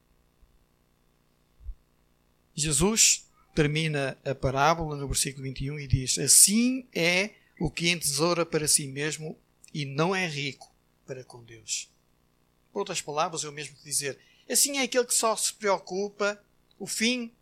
Jesus 2.55 3.28
termina 3.59 4.17
a 4.25 4.37
parábola 4.37 4.95
no 4.95 5.09
versículo 5.09 5.43
21 5.43 5.81
e 5.81 5.89
diz: 5.89 6.17
Assim 6.17 6.87
é 6.95 7.35
o 7.59 7.69
que 7.69 7.91
entesoura 7.91 8.47
para 8.47 8.69
si 8.69 8.87
mesmo 8.87 9.37
e 9.75 9.85
não 9.85 10.15
é 10.15 10.29
rico 10.29 10.73
para 11.05 11.25
com 11.25 11.43
Deus. 11.43 11.91
Por 12.73 12.79
outras 12.79 13.03
palavras, 13.03 13.43
eu 13.43 13.51
mesmo 13.51 13.77
dizer: 13.83 14.17
Assim 14.49 14.79
é 14.79 14.83
aquele 14.83 15.07
que 15.07 15.15
só 15.15 15.35
se 15.35 15.53
preocupa, 15.55 16.41
o 16.79 16.87
fim 16.87 17.33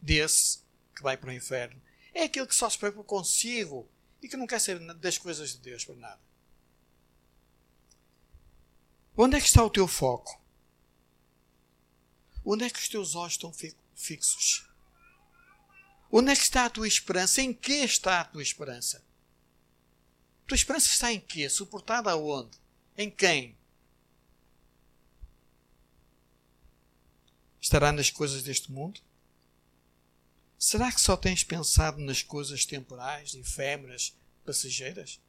desse 0.00 0.60
que 0.96 1.02
vai 1.02 1.18
para 1.18 1.28
o 1.28 1.34
inferno. 1.34 1.78
É 2.14 2.22
aquele 2.22 2.46
que 2.46 2.54
só 2.54 2.70
se 2.70 2.78
preocupa 2.78 3.04
consigo 3.04 3.86
e 4.22 4.28
que 4.28 4.38
não 4.38 4.46
quer 4.46 4.60
saber 4.60 4.94
das 4.94 5.18
coisas 5.18 5.52
de 5.52 5.58
Deus 5.58 5.84
para 5.84 5.96
nada. 5.96 6.20
Onde 9.14 9.36
é 9.36 9.40
que 9.40 9.46
está 9.46 9.62
o 9.62 9.68
teu 9.68 9.86
foco? 9.86 10.40
Onde 12.42 12.64
é 12.64 12.70
que 12.70 12.78
os 12.78 12.88
teus 12.88 13.14
olhos 13.14 13.34
estão 13.34 13.52
fixos? 13.94 14.67
Onde 16.10 16.32
é 16.32 16.36
que 16.36 16.42
está 16.42 16.64
a 16.64 16.70
tua 16.70 16.88
esperança? 16.88 17.42
Em 17.42 17.52
que 17.52 17.72
está 17.84 18.20
a 18.20 18.24
tua 18.24 18.42
esperança? 18.42 19.04
A 20.44 20.48
tua 20.48 20.56
esperança 20.56 20.88
está 20.88 21.12
em 21.12 21.20
quê? 21.20 21.48
Suportada 21.48 22.10
aonde? 22.10 22.56
Em 22.96 23.10
quem? 23.10 23.56
Estará 27.60 27.92
nas 27.92 28.10
coisas 28.10 28.42
deste 28.42 28.72
mundo? 28.72 29.00
Será 30.58 30.90
que 30.90 31.00
só 31.00 31.16
tens 31.16 31.44
pensado 31.44 32.00
nas 32.00 32.22
coisas 32.22 32.64
temporais, 32.64 33.34
efêmeras, 33.34 34.16
passageiras? 34.44 35.20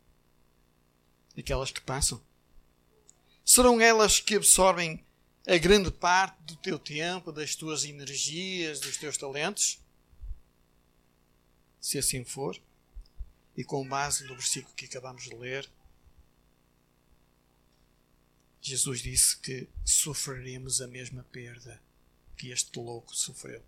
Aquelas 1.38 1.71
que 1.71 1.82
passam? 1.82 2.21
Serão 3.43 3.82
elas 3.82 4.19
que 4.19 4.36
absorvem 4.36 5.03
a 5.45 5.57
grande 5.57 5.91
parte 5.91 6.41
do 6.43 6.55
teu 6.55 6.80
tempo, 6.80 7.32
das 7.32 7.55
tuas 7.55 7.84
energias, 7.84 8.80
dos 8.80 8.97
teus 8.97 9.17
talentos? 9.17 9.80
Se 11.80 11.97
assim 11.97 12.23
for, 12.23 12.59
e 13.55 13.63
com 13.63 13.88
base 13.88 14.23
no 14.25 14.36
versículo 14.36 14.73
que 14.75 14.86
acabamos 14.86 15.23
de 15.23 15.36
ler, 15.36 15.69
Jesus 18.61 19.01
disse 19.01 19.38
que 19.38 19.67
sofreremos 19.86 20.82
a 20.82 20.88
mesma 20.88 21.23
perda 21.32 21.82
que 22.36 22.51
este 22.51 22.77
louco 22.77 23.15
sofreu. 23.15 23.63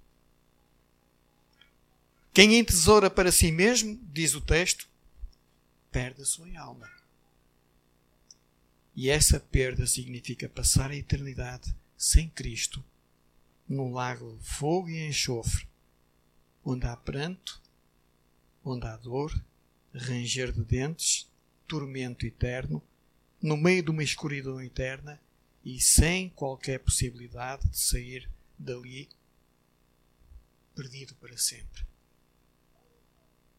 Quem 2.34 2.56
entesoura 2.58 3.10
para 3.10 3.32
si 3.32 3.52
mesmo, 3.52 4.00
diz 4.14 4.34
o 4.34 4.42
texto, 4.42 4.88
perde 5.92 6.22
a 6.22 6.26
sua 6.26 6.48
alma. 6.60 6.90
E 8.96 9.10
essa 9.10 9.40
perda 9.40 9.86
significa 9.86 10.48
passar 10.48 10.92
a 10.92 10.96
eternidade 10.96 11.74
sem 11.98 12.30
Cristo, 12.30 12.84
num 13.68 13.92
lago 13.92 14.38
de 14.38 14.46
fogo 14.46 14.90
e 14.90 15.08
enxofre, 15.08 15.68
onde 16.64 16.86
há 16.86 16.96
pranto, 16.96 17.61
onde 18.64 18.86
há 18.86 18.96
dor, 18.98 19.34
ranger 19.94 20.52
de 20.52 20.64
dentes, 20.64 21.30
tormento 21.68 22.26
eterno, 22.26 22.82
no 23.42 23.58
meio 23.58 23.84
de 23.84 23.90
uma 23.90 24.04
escuridão 24.04 24.62
eterna 24.62 25.20
e 25.64 25.80
sem 25.80 26.30
qualquer 26.30 26.80
possibilidade 26.80 27.68
de 27.70 27.78
sair 27.78 28.30
dali 28.58 29.10
perdido 30.76 31.16
para 31.16 31.38
sempre. 31.38 31.86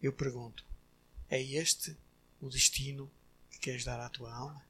Eu 0.02 0.12
pergunto: 0.12 0.64
é 1.28 1.40
este 1.40 1.96
o 2.40 2.48
destino 2.48 3.10
que 3.50 3.58
queres 3.58 3.84
dar 3.84 4.00
à 4.00 4.08
tua 4.08 4.34
alma? 4.34 4.62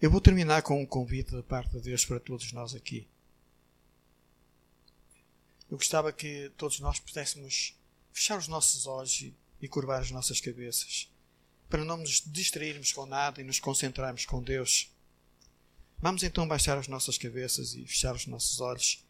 Eu 0.00 0.10
vou 0.10 0.20
terminar 0.20 0.62
com 0.62 0.80
um 0.80 0.86
convite 0.86 1.32
da 1.32 1.42
parte 1.42 1.70
de 1.70 1.80
Deus 1.80 2.04
para 2.04 2.20
todos 2.20 2.52
nós 2.52 2.74
aqui. 2.74 3.08
Eu 5.70 5.76
gostava 5.76 6.12
que 6.12 6.50
todos 6.56 6.80
nós 6.80 7.00
pudéssemos 7.00 7.74
fechar 8.12 8.38
os 8.38 8.48
nossos 8.48 8.86
olhos 8.86 9.20
e, 9.60 9.68
curvar 9.68 10.00
as 10.00 10.10
nossas 10.10 10.40
cabeças, 10.40 11.10
para 11.68 11.84
não 11.84 11.96
nos 11.96 12.22
distrairmos 12.24 12.92
com 12.92 13.04
nada 13.04 13.40
e 13.40 13.44
nos 13.44 13.58
concentrarmos 13.58 14.24
com 14.24 14.42
Deus. 14.42 14.90
Vamos 15.98 16.22
então 16.22 16.46
baixar 16.46 16.78
as 16.78 16.86
nossas 16.86 17.18
cabeças 17.18 17.74
e 17.74 17.84
fechar 17.84 18.14
os 18.14 18.26
nossos 18.26 18.60
olhos 18.60 19.04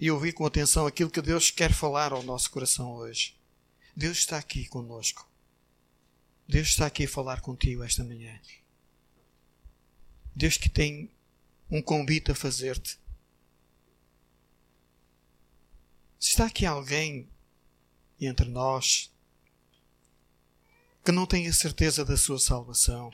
e 0.00 0.10
ouvir 0.10 0.32
com 0.32 0.44
atenção 0.44 0.86
aquilo 0.86 1.10
que 1.10 1.22
Deus 1.22 1.50
quer 1.50 1.72
falar 1.72 2.12
ao 2.12 2.22
nosso 2.22 2.50
coração 2.50 2.94
hoje. 2.94 3.36
Deus 3.94 4.18
está 4.18 4.38
aqui 4.38 4.66
conosco. 4.66 5.28
Deus 6.48 6.68
está 6.68 6.86
aqui 6.86 7.04
a 7.04 7.08
falar 7.08 7.40
contigo 7.40 7.84
esta 7.84 8.02
manhã. 8.02 8.40
Deus 10.34 10.56
que 10.56 10.68
tem 10.68 11.10
um 11.70 11.80
convite 11.80 12.32
a 12.32 12.34
fazer-te. 12.34 12.98
Se 16.22 16.28
está 16.28 16.46
aqui 16.46 16.64
alguém 16.64 17.28
entre 18.20 18.48
nós 18.48 19.12
que 21.04 21.10
não 21.10 21.26
tem 21.26 21.48
a 21.48 21.52
certeza 21.52 22.04
da 22.04 22.16
sua 22.16 22.38
salvação, 22.38 23.12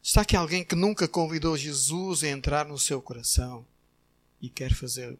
está 0.00 0.20
aqui 0.20 0.36
alguém 0.36 0.64
que 0.64 0.76
nunca 0.76 1.08
convidou 1.08 1.56
Jesus 1.56 2.22
a 2.22 2.28
entrar 2.28 2.64
no 2.64 2.78
seu 2.78 3.02
coração 3.02 3.66
e 4.40 4.48
quer 4.48 4.72
fazer 4.72 5.18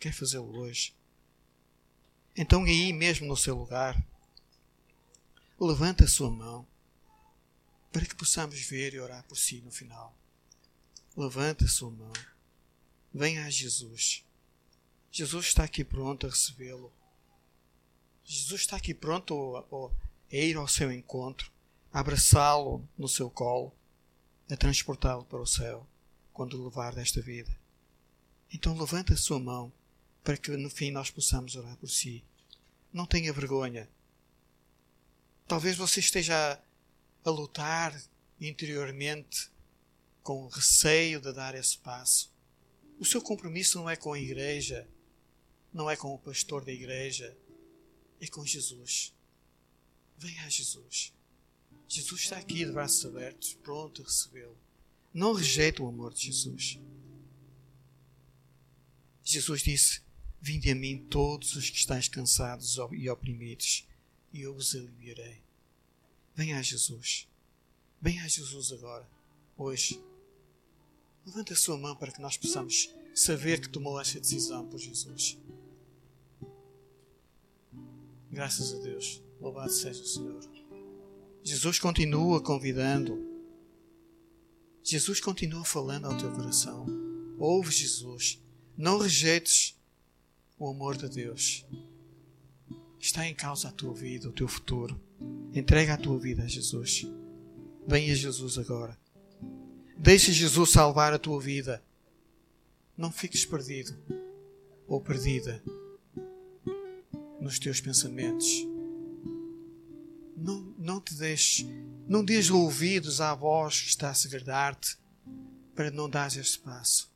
quer 0.00 0.12
fazê-lo 0.12 0.52
hoje. 0.58 0.96
Então, 2.36 2.64
aí 2.64 2.92
mesmo 2.92 3.28
no 3.28 3.36
seu 3.36 3.54
lugar, 3.54 4.04
levanta 5.60 6.02
a 6.02 6.08
sua 6.08 6.28
mão 6.28 6.66
para 7.92 8.04
que 8.04 8.16
possamos 8.16 8.60
ver 8.62 8.94
e 8.94 8.98
orar 8.98 9.22
por 9.28 9.38
si 9.38 9.60
no 9.60 9.70
final. 9.70 10.12
Levanta 11.16 11.66
a 11.66 11.68
sua 11.68 11.92
mão. 11.92 12.12
Venha 13.14 13.46
a 13.46 13.50
Jesus. 13.50 14.24
Jesus 15.14 15.48
está 15.48 15.64
aqui 15.64 15.84
pronto 15.84 16.26
a 16.26 16.30
recebê-lo. 16.30 16.90
Jesus 18.24 18.62
está 18.62 18.76
aqui 18.76 18.94
pronto 18.94 19.56
a, 19.56 20.34
a 20.34 20.34
ir 20.34 20.56
ao 20.56 20.66
seu 20.66 20.90
encontro, 20.90 21.52
a 21.92 22.00
abraçá-lo 22.00 22.88
no 22.96 23.06
seu 23.06 23.28
colo, 23.28 23.74
a 24.50 24.56
transportá-lo 24.56 25.22
para 25.26 25.38
o 25.38 25.46
céu 25.46 25.86
quando 26.32 26.58
o 26.58 26.64
levar 26.64 26.94
desta 26.94 27.20
vida. 27.20 27.54
Então 28.50 28.74
levanta 28.74 29.12
a 29.12 29.16
sua 29.18 29.38
mão 29.38 29.70
para 30.24 30.38
que 30.38 30.50
no 30.56 30.70
fim 30.70 30.90
nós 30.90 31.10
possamos 31.10 31.56
orar 31.56 31.76
por 31.76 31.90
si. 31.90 32.24
Não 32.90 33.04
tenha 33.04 33.34
vergonha. 33.34 33.90
Talvez 35.46 35.76
você 35.76 36.00
esteja 36.00 36.58
a 37.22 37.30
lutar 37.30 37.94
interiormente 38.40 39.50
com 40.22 40.48
receio 40.48 41.20
de 41.20 41.34
dar 41.34 41.54
esse 41.54 41.76
passo. 41.76 42.32
O 42.98 43.04
seu 43.04 43.20
compromisso 43.20 43.78
não 43.78 43.90
é 43.90 43.94
com 43.96 44.14
a 44.14 44.18
igreja, 44.18 44.88
não 45.72 45.90
é 45.90 45.96
com 45.96 46.14
o 46.14 46.18
pastor 46.18 46.64
da 46.64 46.72
igreja, 46.72 47.36
é 48.20 48.26
com 48.28 48.44
Jesus. 48.44 49.14
Venha 50.18 50.44
a 50.44 50.48
Jesus. 50.48 51.12
Jesus 51.88 52.22
está 52.22 52.38
aqui 52.38 52.64
de 52.64 52.72
braços 52.72 53.04
abertos, 53.06 53.54
pronto 53.54 54.02
a 54.02 54.04
recebê-lo. 54.04 54.56
Não 55.12 55.32
rejeite 55.32 55.82
o 55.82 55.88
amor 55.88 56.14
de 56.14 56.26
Jesus. 56.26 56.78
Jesus 59.24 59.62
disse: 59.62 60.00
Vinde 60.40 60.70
a 60.70 60.74
mim 60.74 61.06
todos 61.10 61.54
os 61.54 61.68
que 61.68 61.76
estáis 61.76 62.08
cansados 62.08 62.78
e 62.92 63.08
oprimidos, 63.08 63.86
e 64.32 64.40
eu 64.42 64.54
vos 64.54 64.74
aliviarei. 64.74 65.42
Venha 66.34 66.58
a 66.58 66.62
Jesus. 66.62 67.28
Venha 68.00 68.24
a 68.24 68.28
Jesus 68.28 68.72
agora, 68.72 69.08
hoje. 69.56 70.00
Levante 71.24 71.52
a 71.52 71.56
sua 71.56 71.78
mão 71.78 71.94
para 71.94 72.10
que 72.10 72.20
nós 72.20 72.36
possamos 72.36 72.90
saber 73.14 73.60
que 73.60 73.68
tomou 73.68 74.00
essa 74.00 74.18
decisão 74.18 74.66
por 74.66 74.78
Jesus. 74.78 75.38
Graças 78.32 78.72
a 78.72 78.78
Deus. 78.78 79.22
Louvado 79.38 79.70
seja 79.70 80.02
o 80.02 80.06
Senhor. 80.06 80.40
Jesus 81.42 81.78
continua 81.78 82.40
convidando. 82.40 83.30
Jesus 84.82 85.20
continua 85.20 85.64
falando 85.64 86.06
ao 86.06 86.16
teu 86.16 86.32
coração. 86.32 86.86
Ouve 87.38 87.70
Jesus. 87.70 88.40
Não 88.74 88.98
rejeites 88.98 89.78
o 90.58 90.66
amor 90.66 90.96
de 90.96 91.10
Deus. 91.10 91.66
Está 92.98 93.28
em 93.28 93.34
causa 93.34 93.68
a 93.68 93.72
tua 93.72 93.92
vida, 93.92 94.30
o 94.30 94.32
teu 94.32 94.48
futuro. 94.48 94.98
Entrega 95.52 95.92
a 95.92 95.98
tua 95.98 96.18
vida 96.18 96.44
a 96.44 96.48
Jesus. 96.48 97.06
Venha 97.86 98.14
Jesus 98.14 98.56
agora. 98.56 98.98
Deixa 99.98 100.32
Jesus 100.32 100.70
salvar 100.70 101.12
a 101.12 101.18
tua 101.18 101.38
vida. 101.38 101.84
Não 102.96 103.12
fiques 103.12 103.44
perdido 103.44 103.94
ou 104.86 105.02
perdida 105.02 105.62
nos 107.42 107.58
teus 107.58 107.80
pensamentos. 107.80 108.48
Não, 110.36 110.60
não 110.78 111.00
te 111.00 111.14
deixes, 111.14 111.66
não 112.08 112.24
dês 112.24 112.50
ouvidos 112.50 113.20
à 113.20 113.34
voz 113.34 113.80
que 113.80 113.88
está 113.88 114.10
a 114.10 114.14
segredar-te 114.14 114.96
para 115.74 115.90
não 115.90 116.08
dar 116.08 116.34
esse 116.36 116.58
passo. 116.58 117.10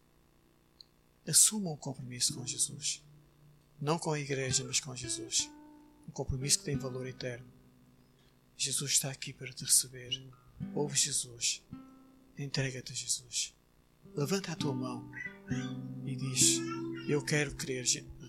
Assuma 1.27 1.71
um 1.71 1.77
compromisso 1.77 2.35
com 2.35 2.47
Jesus. 2.47 3.03
Não 3.81 3.99
com 3.99 4.13
a 4.13 4.21
igreja, 4.21 4.65
mas 4.65 4.81
com 4.81 4.95
Jesus. 4.95 5.51
Um 6.09 6.13
compromisso 6.13 6.59
que 6.59 6.65
tem 6.65 6.77
valor 6.77 7.07
eterno. 7.07 7.47
Jesus 8.57 8.93
está 8.93 9.11
aqui 9.11 9.33
para 9.33 9.53
te 9.53 9.65
receber. 9.65 10.23
Ouve 10.75 10.97
Jesus. 10.97 11.63
Entrega-te 12.39 12.93
a 12.93 12.95
Jesus. 12.95 13.55
Levanta 14.15 14.53
a 14.53 14.57
tua 14.57 14.75
mão 14.75 15.11
e 16.05 16.17
diz: 16.17 16.59
Eu 17.09 17.23
quero 17.23 17.55
crer, 17.55 17.85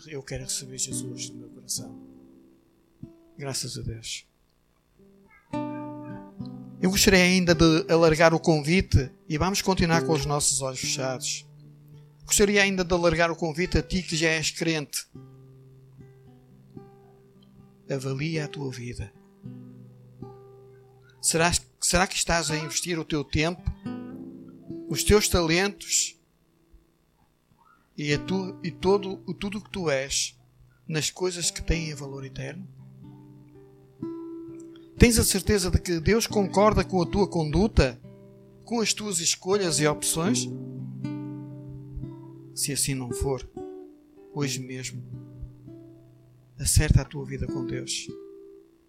eu 0.07 0.21
quero 0.21 0.43
receber 0.43 0.77
Jesus 0.77 1.29
no 1.29 1.37
meu 1.37 1.49
coração. 1.49 1.99
Graças 3.37 3.77
a 3.77 3.81
Deus. 3.81 4.25
Eu 6.81 6.91
gostaria 6.91 7.23
ainda 7.23 7.55
de 7.55 7.91
alargar 7.91 8.33
o 8.33 8.39
convite 8.39 9.09
e 9.27 9.37
vamos 9.37 9.61
continuar 9.61 10.03
com 10.03 10.13
os 10.13 10.25
nossos 10.25 10.61
olhos 10.61 10.79
fechados. 10.79 11.45
Gostaria 12.25 12.61
ainda 12.61 12.83
de 12.83 12.93
alargar 12.93 13.31
o 13.31 13.35
convite 13.35 13.77
a 13.77 13.81
ti 13.81 14.03
que 14.03 14.15
já 14.15 14.29
és 14.29 14.51
crente 14.51 15.07
avalia 17.93 18.45
a 18.45 18.47
tua 18.47 18.71
vida. 18.71 19.11
Será, 21.21 21.51
será 21.81 22.07
que 22.07 22.15
estás 22.15 22.51
a 22.51 22.57
investir 22.57 22.99
o 22.99 23.05
teu 23.05 23.23
tempo, 23.23 23.61
os 24.89 25.03
teus 25.03 25.27
talentos 25.27 26.16
e, 27.97 28.13
a 28.13 28.19
tu, 28.19 28.55
e 28.63 28.69
todo, 28.69 29.17
tudo 29.33 29.57
o 29.57 29.61
que 29.61 29.71
tu 29.71 29.89
és 29.89 30.37
nas 30.87 31.09
coisas 31.09 31.49
que 31.49 31.61
têm 31.61 31.93
valor 31.95 32.23
eterno? 32.23 32.67
Tens 34.97 35.17
a 35.17 35.23
certeza 35.23 35.69
de 35.69 35.79
que 35.79 35.99
Deus 35.99 36.27
concorda 36.27 36.83
com 36.83 37.01
a 37.01 37.05
tua 37.05 37.27
conduta, 37.27 37.99
com 38.63 38.81
as 38.81 38.93
tuas 38.93 39.19
escolhas 39.19 39.79
e 39.79 39.87
opções? 39.87 40.47
Se 42.53 42.71
assim 42.71 42.95
não 42.95 43.11
for, 43.11 43.47
hoje 44.33 44.59
mesmo 44.59 45.03
acerta 46.59 47.01
a 47.01 47.05
tua 47.05 47.25
vida 47.25 47.45
com 47.45 47.65
Deus 47.65 48.07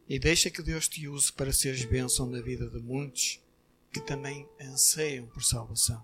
e 0.08 0.18
deixa 0.18 0.50
que 0.50 0.62
Deus 0.62 0.88
te 0.88 1.06
use 1.06 1.30
para 1.30 1.52
seres 1.52 1.84
bênção 1.84 2.26
na 2.26 2.40
vida 2.40 2.68
de 2.68 2.78
muitos 2.78 3.40
que 3.92 4.00
também 4.00 4.48
anseiam 4.58 5.26
por 5.26 5.42
salvação. 5.42 6.02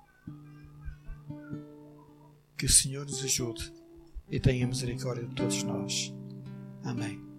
Que 2.56 2.66
o 2.66 2.68
Senhor 2.68 3.04
nos 3.04 3.22
ajude 3.24 3.72
e 4.30 4.38
tenha 4.40 4.66
misericórdia 4.66 5.26
de 5.26 5.34
todos 5.34 5.62
nós. 5.62 6.14
Amém. 6.82 7.33